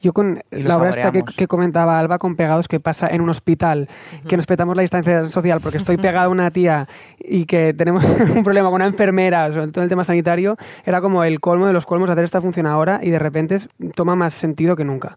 [0.00, 3.88] Yo con la obra esta que, comentaba Alba con Pegados que pasa en un hospital,
[4.26, 8.04] que nos petamos la distancia social porque estoy pegada a una tía y que tenemos
[8.34, 11.72] un problema con una enfermera, sobre todo el tema sanitario, era como el colmo de
[11.72, 13.60] los colmos hacer esta función ahora y de repente
[13.94, 15.16] toma más sentido que nunca.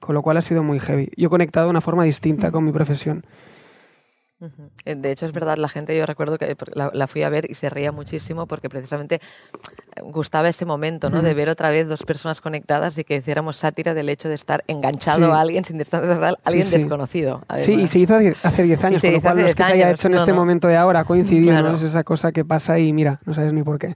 [0.00, 1.10] Con lo cual ha sido muy heavy.
[1.16, 3.24] Yo he conectado de una forma distinta con mi profesión.
[4.84, 7.28] Eh, De hecho, es verdad, la gente, yo recuerdo que porque la, la fui a
[7.28, 11.22] ver y se reía muchísimo porque precisamente eh, gustaba ese momento, ¿no?
[11.22, 14.64] De ver otra vez dos personas conectadas y que hiciéramos sátira del hecho de estar
[14.66, 15.30] enganchado Sí.
[15.32, 16.72] a alguien sin distancia social, alguien sí.
[16.76, 17.42] desconocido.
[17.58, 17.90] Sí, y además.
[17.90, 19.90] se hizo hace- hace 10 años, con lo cual no es que 10 se haya
[19.90, 20.38] hecho en no, este no.
[20.38, 21.70] momento de ahora, Claro.
[21.70, 21.76] ¿no?
[21.76, 23.94] Es esa cosa que pasa y mira, no sabes ni por qué.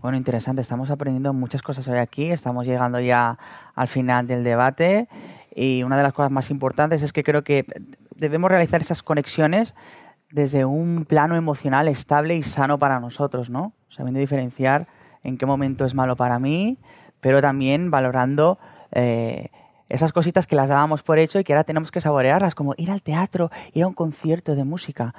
[0.00, 0.62] Bueno, interesante.
[0.62, 2.30] Estamos aprendiendo muchas cosas hoy aquí.
[2.30, 3.38] Estamos llegando ya
[3.74, 5.08] al final del debate.
[5.54, 7.64] Y una de las cosas más importantes es que creo que
[8.18, 9.74] debemos realizar esas conexiones
[10.30, 13.72] desde un plano emocional estable y sano para nosotros, ¿no?
[13.88, 14.86] Sabiendo diferenciar
[15.22, 16.78] en qué momento es malo para mí,
[17.20, 18.58] pero también valorando
[18.92, 19.48] eh,
[19.88, 22.90] esas cositas que las dábamos por hecho y que ahora tenemos que saborearlas, como ir
[22.90, 25.14] al teatro, ir a un concierto de música.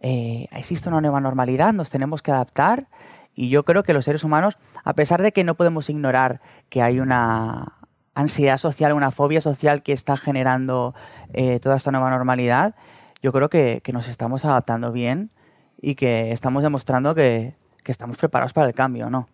[0.00, 2.86] Eh, existe una nueva normalidad, nos tenemos que adaptar
[3.34, 6.82] y yo creo que los seres humanos, a pesar de que no podemos ignorar que
[6.82, 7.74] hay una
[8.14, 10.94] ansiedad social, una fobia social que está generando
[11.32, 12.74] eh, toda esta nueva normalidad,
[13.22, 15.30] yo creo que, que nos estamos adaptando bien
[15.80, 19.28] y que estamos demostrando que, que estamos preparados para el cambio, ¿no?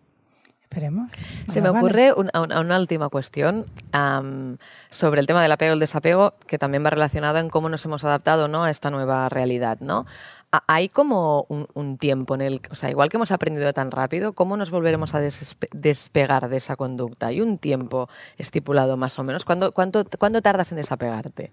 [0.63, 1.11] Esperemos.
[1.49, 1.79] Se Bueno, me vale.
[1.79, 4.57] ocurre una, una- una última cuestión am,
[4.89, 7.83] sobre el tema del apego y el desapego, que también va relacionado en cómo nos
[7.85, 8.63] hemos adaptado ¿no?
[8.63, 9.79] a esta nueva realidad.
[9.81, 10.05] ¿no?
[10.51, 13.89] Ha- Hay como un, un tiempo en el, o sea, igual que hemos aprendido tan
[13.91, 17.27] rápido, ¿cómo nos volveremos a desespe- despegar de esa conducta?
[17.27, 19.45] ¿Hay un tiempo estipulado más o menos?
[19.45, 21.51] ¿Cuándo, cuánto, cuándo tardas en desapegarte?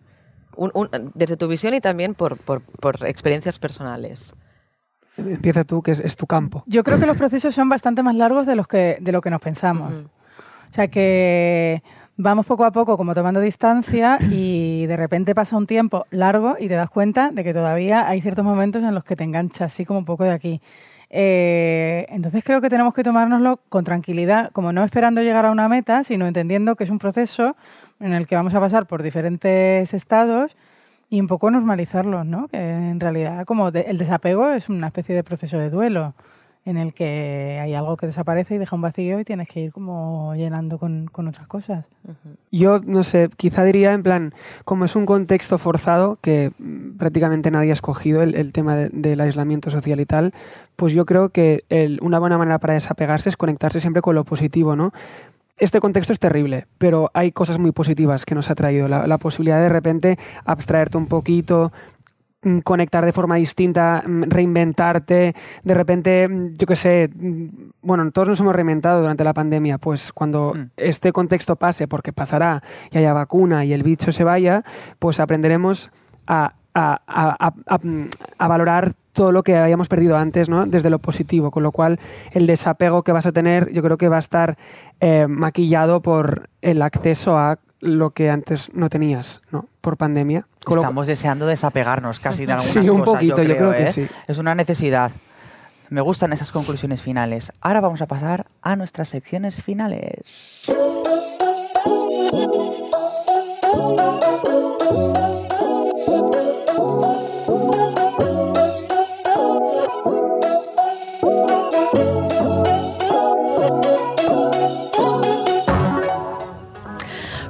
[0.56, 4.34] Un- un- desde tu visión y también por, por- por experiencias personales.
[5.16, 6.62] Empieza tú, que es, es tu campo.
[6.66, 9.30] Yo creo que los procesos son bastante más largos de, los que, de lo que
[9.30, 9.92] nos pensamos.
[9.92, 10.08] Ujú.
[10.70, 11.82] O sea que
[12.18, 16.68] vamos poco a poco como tomando distancia y de repente pasa un tiempo largo y
[16.68, 19.86] te das cuenta de que todavía hay ciertos momentos en los que te enganchas así
[19.86, 20.60] como un poco de aquí.
[21.10, 25.66] Eh, entonces creo que tenemos que tomárnoslo con tranquilidad, como no esperando llegar a una
[25.68, 27.56] meta, sino entendiendo que es un proceso
[27.98, 30.54] en el que vamos a pasar por diferentes estados
[31.08, 32.48] y un poco normalizarlos, ¿no?
[32.48, 36.14] Que en realidad como de- el desapego es una especie de proceso de duelo
[36.68, 39.72] en el que hay algo que desaparece y deja un vacío y tienes que ir
[39.72, 41.86] como llenando con, con otras cosas.
[42.52, 44.34] Yo, no sé, quizá diría en plan,
[44.66, 46.52] como es un contexto forzado que
[46.98, 50.34] prácticamente nadie ha escogido, el, el tema de- del aislamiento social y tal,
[50.76, 54.24] pues yo creo que el- una buena manera para desapegarse es conectarse siempre con lo
[54.24, 54.92] positivo, ¿no?
[55.56, 58.86] Este contexto es terrible, pero hay cosas muy positivas que nos ha traído.
[58.86, 61.72] La, la posibilidad de, de repente abstraerte un poquito,
[62.64, 67.46] conectar de forma distinta, mm, reinventarte, de repente, mm, yo qué sé, mm,
[67.82, 70.70] bueno, todos nos hemos reinventado durante la pandemia, pues cuando Mm.
[70.76, 74.62] este contexto pase, porque pasará y haya vacuna y el bicho se vaya,
[74.98, 75.90] pues aprenderemos
[76.26, 78.04] a, a- a- a- a- mm,
[78.38, 80.64] a valorar todo lo que habíamos perdido antes, ¿no?
[80.66, 81.98] Desde lo positivo, con lo cual
[82.30, 84.56] el desapego que vas a tener, yo creo que va a estar
[85.00, 89.66] eh, maquillado por el acceso a lo que antes no tenías, ¿no?
[89.80, 90.46] Por pandemia.
[90.68, 93.92] Estamos deseando desapegarnos casi de algunas Sí, un cosas, poquito, yo creo que ¿eh?
[93.92, 94.06] sí.
[94.26, 95.10] Es una necesidad.
[95.90, 97.52] Me gustan esas conclusiones finales.
[97.60, 100.22] Ahora vamos a pasar a nuestras secciones finales.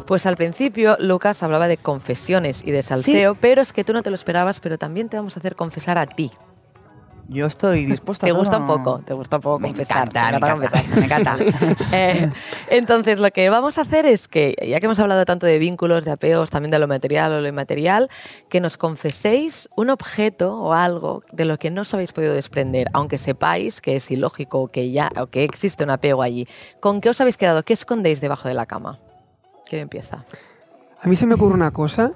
[0.09, 4.03] Pues al principio Lucas hablaba de confesiones y de salseo, pero es que tú no
[4.03, 6.31] te lo esperabas, pero también te vamos a hacer confesar a ti.
[7.29, 8.40] Yo estoy dispuesto Te a todo.
[8.40, 10.09] gusta un poco, te gusta un poco Me confesar.
[10.09, 11.77] encanta, te me encanta encanta, me encanta.
[11.92, 12.31] Eh,
[12.71, 16.07] entonces, lo que vamos a hacer es que, ya que hemos hablado tanto de vínculos,
[16.07, 18.09] de apegos, también de lo material o lo inmaterial,
[18.49, 22.88] que nos confeséis un objeto o algo de lo que no os habéis podido desprender,
[22.94, 26.49] aunque sepáis que es ilógico o que, ya, o que existe un apego allí.
[26.81, 27.62] ¿Con qué os habéis quedado?
[27.62, 28.99] ¿Qué escondéis debajo de la cama?
[29.68, 30.24] ¿Quién empieza?
[31.02, 32.12] A mí se me ocurre una cosa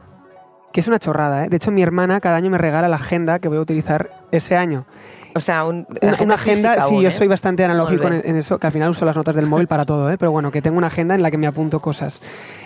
[0.72, 1.48] que es una chorrada, ¿eh?
[1.50, 4.56] De hecho, mi hermana cada año me regala la agenda que voy a utilizar ese
[4.56, 4.86] año.
[5.34, 7.10] O sea, un- Una, una agenda, sí, aún, yo ¿eh?
[7.10, 10.10] soy bastante analógico en, eso, que al final uso las notas del móvil para todo,
[10.10, 10.16] ¿eh?
[10.18, 12.20] pero bueno, que tengo una agenda en la que me apunto cosas.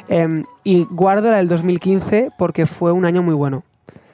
[0.09, 3.65] Em, y guardo la del 2015 porque fue un año muy bueno.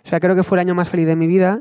[0.04, 1.60] O sea, creo que fue el año más feliz de mi vida.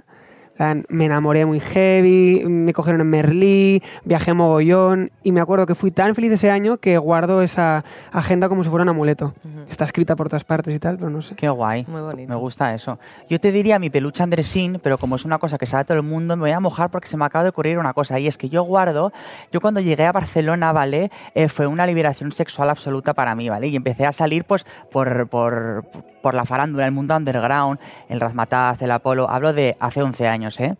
[0.89, 5.89] Me enamoré muy heavy, me cogieron en Merlí, viajé mogollón y me acuerdo que fui
[5.89, 9.33] tan feliz ese año que guardo esa agenda como si fuera un amuleto.
[9.69, 11.35] Está escrita por todas partes y tal, pero no sé.
[11.35, 11.85] Qué guay.
[11.87, 12.29] Muy bonito.
[12.29, 12.99] Me gusta eso.
[13.27, 16.03] Yo te diría mi peluche Andresín, pero como es una cosa que sabe todo el
[16.03, 18.19] mundo, me voy a mojar porque se me acaba de ocurrir una cosa.
[18.19, 19.11] Y es que yo guardo,
[19.51, 21.09] yo cuando llegué a Barcelona, ¿vale?
[21.33, 23.67] Eh, fue una liberación sexual absoluta para mí, ¿vale?
[23.67, 25.85] Y empecé a salir, pues, por, por,
[26.21, 29.29] por la farándula, el mundo underground, el Razmataz, el Apolo.
[29.29, 30.75] Hablo de hace 11 años, ¿eh?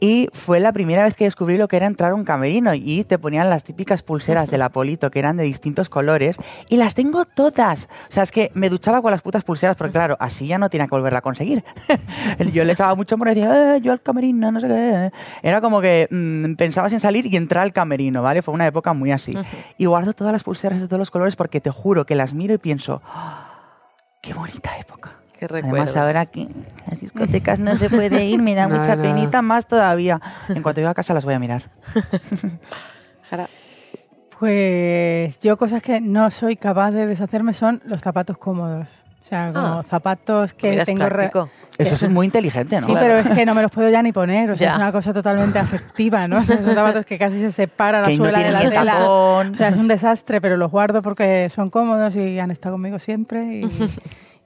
[0.00, 3.04] Y fue la primera vez que descubrí lo que era entrar a un camerino y
[3.04, 6.36] te ponían las típicas pulseras del Apolito que eran de distintos colores
[6.68, 7.88] y las tengo todas.
[8.10, 10.68] O sea, es que me duchaba con las putas pulseras porque claro, así ya no
[10.68, 11.64] tenía que volverla a conseguir.
[12.52, 15.10] yo le echaba mucho amor y decía, eh, yo al camerino, no sé qué.
[15.42, 18.42] Era como que mm, pensabas en salir y entrar al camerino, ¿vale?
[18.42, 19.34] Fue una época muy así.
[19.78, 22.52] Y guardo todas las pulseras de todos los colores porque te juro que las miro
[22.52, 23.48] y pienso, "Ah,
[24.20, 25.12] qué bonita época.
[25.48, 25.96] Qué Además, recuerdos.
[25.96, 26.48] ahora que
[26.90, 29.02] las discotecas no se puede ir, me da Nada, mucha nada.
[29.08, 30.20] penita más todavía.
[30.48, 31.70] En cuanto llegue a casa las voy a mirar.
[33.30, 33.48] Jara,
[34.38, 38.86] Pues yo cosas que no soy capaz de deshacerme son los zapatos cómodos.
[39.22, 39.82] O sea, como Ah.
[39.88, 41.08] zapatos que mira, es tengo...
[41.08, 41.30] re-.
[41.78, 42.86] Eso es muy inteligente, ¿no?
[42.86, 44.50] Sí, pero es que no me los puedo ya ni poner.
[44.50, 44.72] O sea, Ya.
[44.74, 46.42] es una cosa totalmente afectiva, ¿no?
[46.44, 49.08] Son zapatos que casi se separa la Que no suela de tienen la tela.
[49.10, 52.98] O sea, es un desastre, pero los guardo porque son cómodos y han estado conmigo
[52.98, 53.62] siempre y,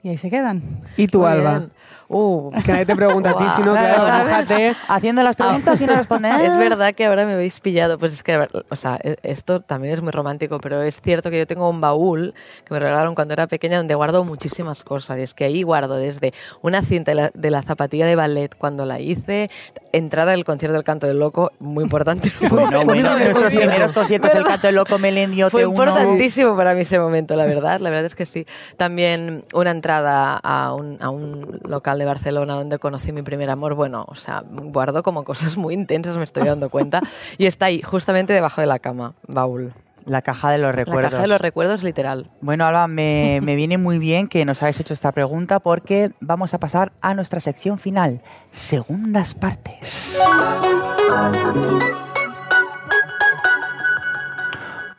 [0.03, 0.61] y ahí se quedan.
[0.97, 1.59] ¿Y tú, Muy Alba?
[1.59, 1.71] bien.
[2.11, 4.75] Uh, Que nadie te pregunta a ti, sino que Claro, mójate.
[4.87, 6.41] Haciendo las preguntas y no respondes.
[6.41, 7.99] Es verdad que ahora me habéis pillado.
[7.99, 11.37] Pues es que, o sea, e- esto también es muy romántico, pero es cierto que
[11.37, 12.33] yo tengo un baúl
[12.65, 15.19] que me regalaron cuando era pequeña donde guardo muchísimas cosas.
[15.19, 18.55] Y es que ahí guardo desde una cinta de la, de la zapatilla de ballet
[18.57, 19.51] cuando la hice,
[19.91, 22.33] entrada del concierto del Canto del Loco, muy importante.
[22.49, 25.69] Bueno, bueno, nuestros primeros conciertos, el Cato Loco, Melendio, Fue T1.
[25.69, 27.79] importantísimo para mí ese momento, la verdad.
[27.79, 28.45] La verdad es que sí.
[28.77, 33.75] También una entrada a un, a un local de Barcelona donde conocí mi primer amor.
[33.75, 37.01] Bueno, o sea, guardo como cosas muy intensas, me estoy dando cuenta.
[37.37, 39.73] Y está ahí, justamente debajo de la cama, baúl.
[40.05, 41.03] La caja de los recuerdos.
[41.03, 42.31] La caja de los recuerdos, literal.
[42.41, 46.53] Bueno, Alba, me, me viene muy bien que nos hayáis hecho esta pregunta porque vamos
[46.53, 50.17] a pasar a nuestra sección final, segundas partes.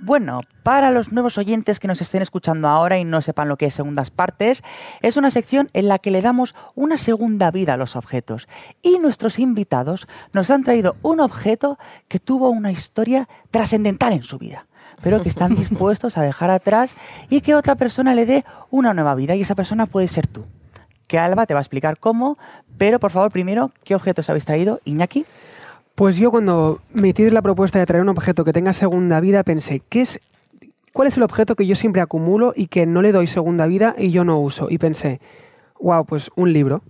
[0.02, 3.66] Bueno, para los nuevos oyentes que nos estén escuchando ahora y no sepan lo que
[3.66, 4.62] es segundas partes,
[5.02, 8.48] es una sección en la que le damos una segunda vida a los objetos.
[8.80, 14.38] Y nuestros invitados nos han traído un objeto que tuvo una historia trascendental en su
[14.38, 14.66] vida,
[15.02, 16.94] pero que están dispuestos a dejar atrás
[17.28, 19.34] y que otra persona le dé una nueva vida.
[19.34, 20.46] Y esa persona puede ser tú.
[21.08, 22.38] Que Alba te va a explicar cómo,
[22.78, 25.26] pero por favor, primero, ¿qué objetos habéis traído, Iñaki?
[26.00, 29.42] Pues yo cuando me hiciste la propuesta de traer un objeto que tenga segunda vida,
[29.42, 30.18] pensé, ¿qué es,
[30.94, 33.94] ¿cuál es el objeto que yo siempre acumulo y que no le doy segunda vida
[33.98, 34.68] y yo no uso?
[34.70, 35.20] Y pensé,
[35.78, 36.80] wow, pues un libro.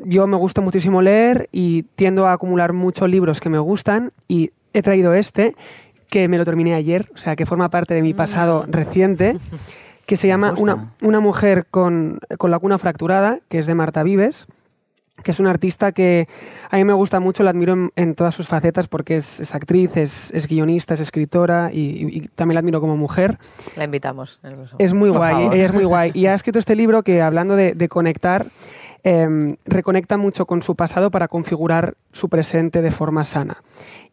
[0.00, 4.50] Yo me gusta muchísimo leer y tiendo a acumular muchos libros que me gustan y
[4.74, 5.54] he traído este
[6.10, 8.70] que me lo terminé ayer, o sea, que forma parte de mi pasado Mm.
[8.70, 9.36] reciente,
[10.04, 14.02] que se llama una, una mujer con, con la cuna fracturada, que es de Marta
[14.02, 14.46] Vives,
[15.22, 16.26] que es una artista que
[16.70, 19.54] a mí me gusta mucho, la admiro en, en todas sus facetas porque es, es
[19.54, 23.38] actriz, es, es guionista, es escritora y, y- y también la admiro como mujer.
[23.76, 24.40] La invitamos.
[24.78, 25.54] Es muy Por guay, favor.
[25.56, 26.10] es muy guay.
[26.14, 28.46] Y ha escrito este libro que, hablando de, de conectar,
[29.02, 33.62] em, reconecta mucho con su pasado para configurar su presente de forma sana.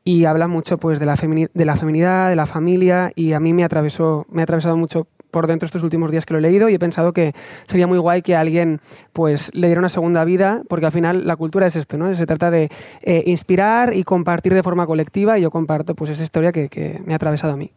[0.04, 3.54] Y habla mucho pues, de, la de la feminidad, de la familia, y a mí
[3.54, 5.08] me, atravesó, me ha atravesado mucho
[5.38, 7.34] por dentro estos últimos días que lo he leído y he pensado que
[7.68, 8.82] sería muy guay que alguien
[9.14, 12.12] pues le diera una segunda vida, porque al final la cultura es esto, ¿no?
[12.16, 12.72] Se trata de
[13.04, 17.00] eh, inspirar y compartir de forma colectiva y yo comparto pues esa historia que, que
[17.06, 17.70] me ha atravesado a mí.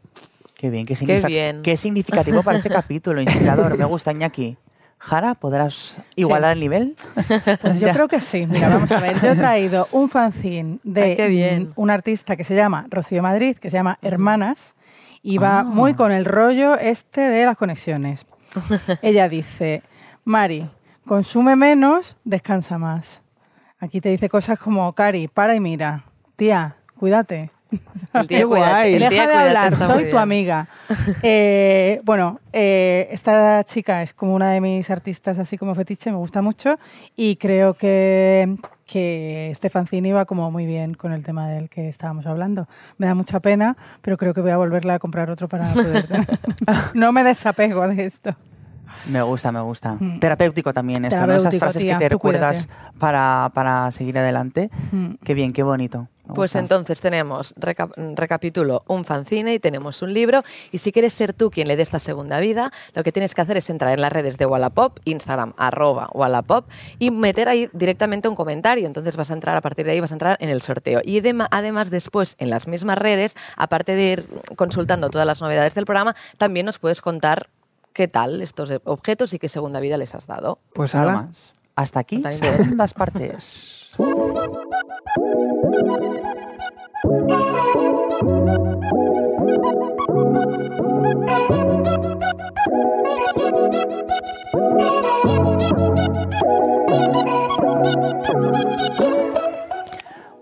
[0.56, 1.60] Qué bien, qué, Qué significa- bien.
[1.62, 3.76] qué significativo para este capítulo, inspirador.
[3.76, 4.56] Me gusta, Iñaki.
[5.02, 6.94] Jara, ¿podrás igualar el nivel?
[7.60, 7.92] Pues yo Ya.
[7.94, 8.46] creo que sí.
[8.46, 9.18] Mira, vamos a ver.
[9.22, 11.72] Yo he traído un fanzine de Ay, qué bien.
[11.76, 14.74] un artista que se llama Rocío Madrid, que se llama Hermanas,
[15.22, 15.64] y va Ah.
[15.64, 18.26] muy con el rollo este de las conexiones.
[19.02, 19.82] Ella dice,
[20.24, 20.68] Mari,
[21.06, 23.22] consume menos, descansa más.
[23.78, 26.04] Aquí te dice cosas como, Cari, para y mira.
[26.36, 27.50] Tía, cuídate.
[28.12, 28.94] El Qué día cuídate, guay.
[28.94, 30.68] el Deja día de cuídate hablar, soy tu amiga.
[31.22, 36.16] Eh, bueno, eh, esta chica es como una de mis artistas así como fetiche, me
[36.16, 36.78] gusta mucho
[37.16, 38.56] y creo que,
[38.86, 42.68] que fanzine iba como muy bien con el tema del que estábamos hablando.
[42.98, 46.06] Me da mucha pena, pero creo que voy a volverle a comprar otro para poder...
[46.94, 48.34] no me desapego de esto.
[49.08, 49.96] Me gusta, me gusta.
[49.98, 50.20] Mm.
[50.20, 51.34] Terapéutico también esto, ¿no?
[51.34, 52.68] Esas frases tía, que te recuerdas
[52.98, 54.70] para, para seguir adelante.
[54.92, 55.14] Mm.
[55.24, 56.08] Qué bien, qué bonito.
[56.34, 60.42] Pues entonces tenemos, reca- recapitulo, un fanzine y tenemos un libro.
[60.72, 63.40] Y si quieres ser tú quien le dé esta segunda vida, lo que tienes que
[63.40, 66.68] hacer es entrar en las redes de Wallapop, Instagram, arroba Wallapop,
[66.98, 68.86] y meter ahí directamente un comentario.
[68.86, 71.00] Entonces vas a entrar, a partir de ahí vas a entrar en el sorteo.
[71.04, 71.20] Y
[71.50, 74.26] además después, en las mismas redes, aparte de ir
[74.56, 77.48] consultando todas las novedades del programa, también nos puedes contar
[77.92, 80.58] qué tal estos objetos y qué segunda vida les has dado.
[80.74, 81.36] Pues Nada ahora, más.
[81.76, 82.56] Hasta aquí, También.
[82.56, 83.88] segundas partes.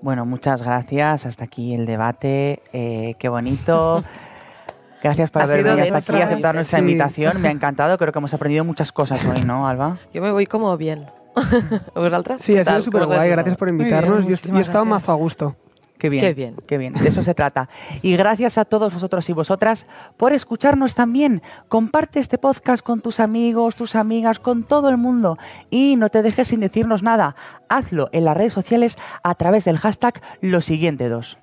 [0.00, 1.26] Bueno, muchas gracias.
[1.26, 2.62] Hasta aquí el debate.
[2.72, 4.02] Eh, qué bonito.
[5.02, 6.84] Gracias por Ha haber venido hasta aquí y aceptar nuestra Sí.
[6.84, 7.40] invitación.
[7.40, 7.96] Me ha encantado.
[7.98, 9.98] Creo que hemos aprendido muchas cosas hoy, ¿no, Alba?
[10.12, 11.06] Yo me voy como bien.
[11.94, 12.42] ¿Vosaltres?
[12.42, 14.10] sí, ¿Qué ha sido súper ¿Cómo os guay, gracias por bien, invitarnos.
[14.10, 15.02] yo, he- yo he muchísimas estado gracias.
[15.02, 15.56] mazo a gusto.
[15.98, 16.22] Qué bien.
[16.22, 16.56] Qué bien.
[16.66, 16.92] Qué bien.
[16.94, 17.68] De eso se trata.
[18.02, 19.86] Y gracias a todos vosotros y vosotras
[20.16, 21.42] por escucharnos también.
[21.68, 25.38] Comparte este podcast con tus amigos, tus amigas, con todo el mundo.
[25.70, 27.34] Y no te dejes sin decirnos nada.
[27.68, 31.38] Hazlo en las redes sociales a través del hashtag lo siguiente dos.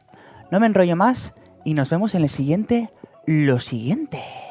[0.52, 1.34] No me enrollo más
[1.66, 2.90] y nos vemos en el siguiente
[3.26, 4.45] lo siguiente.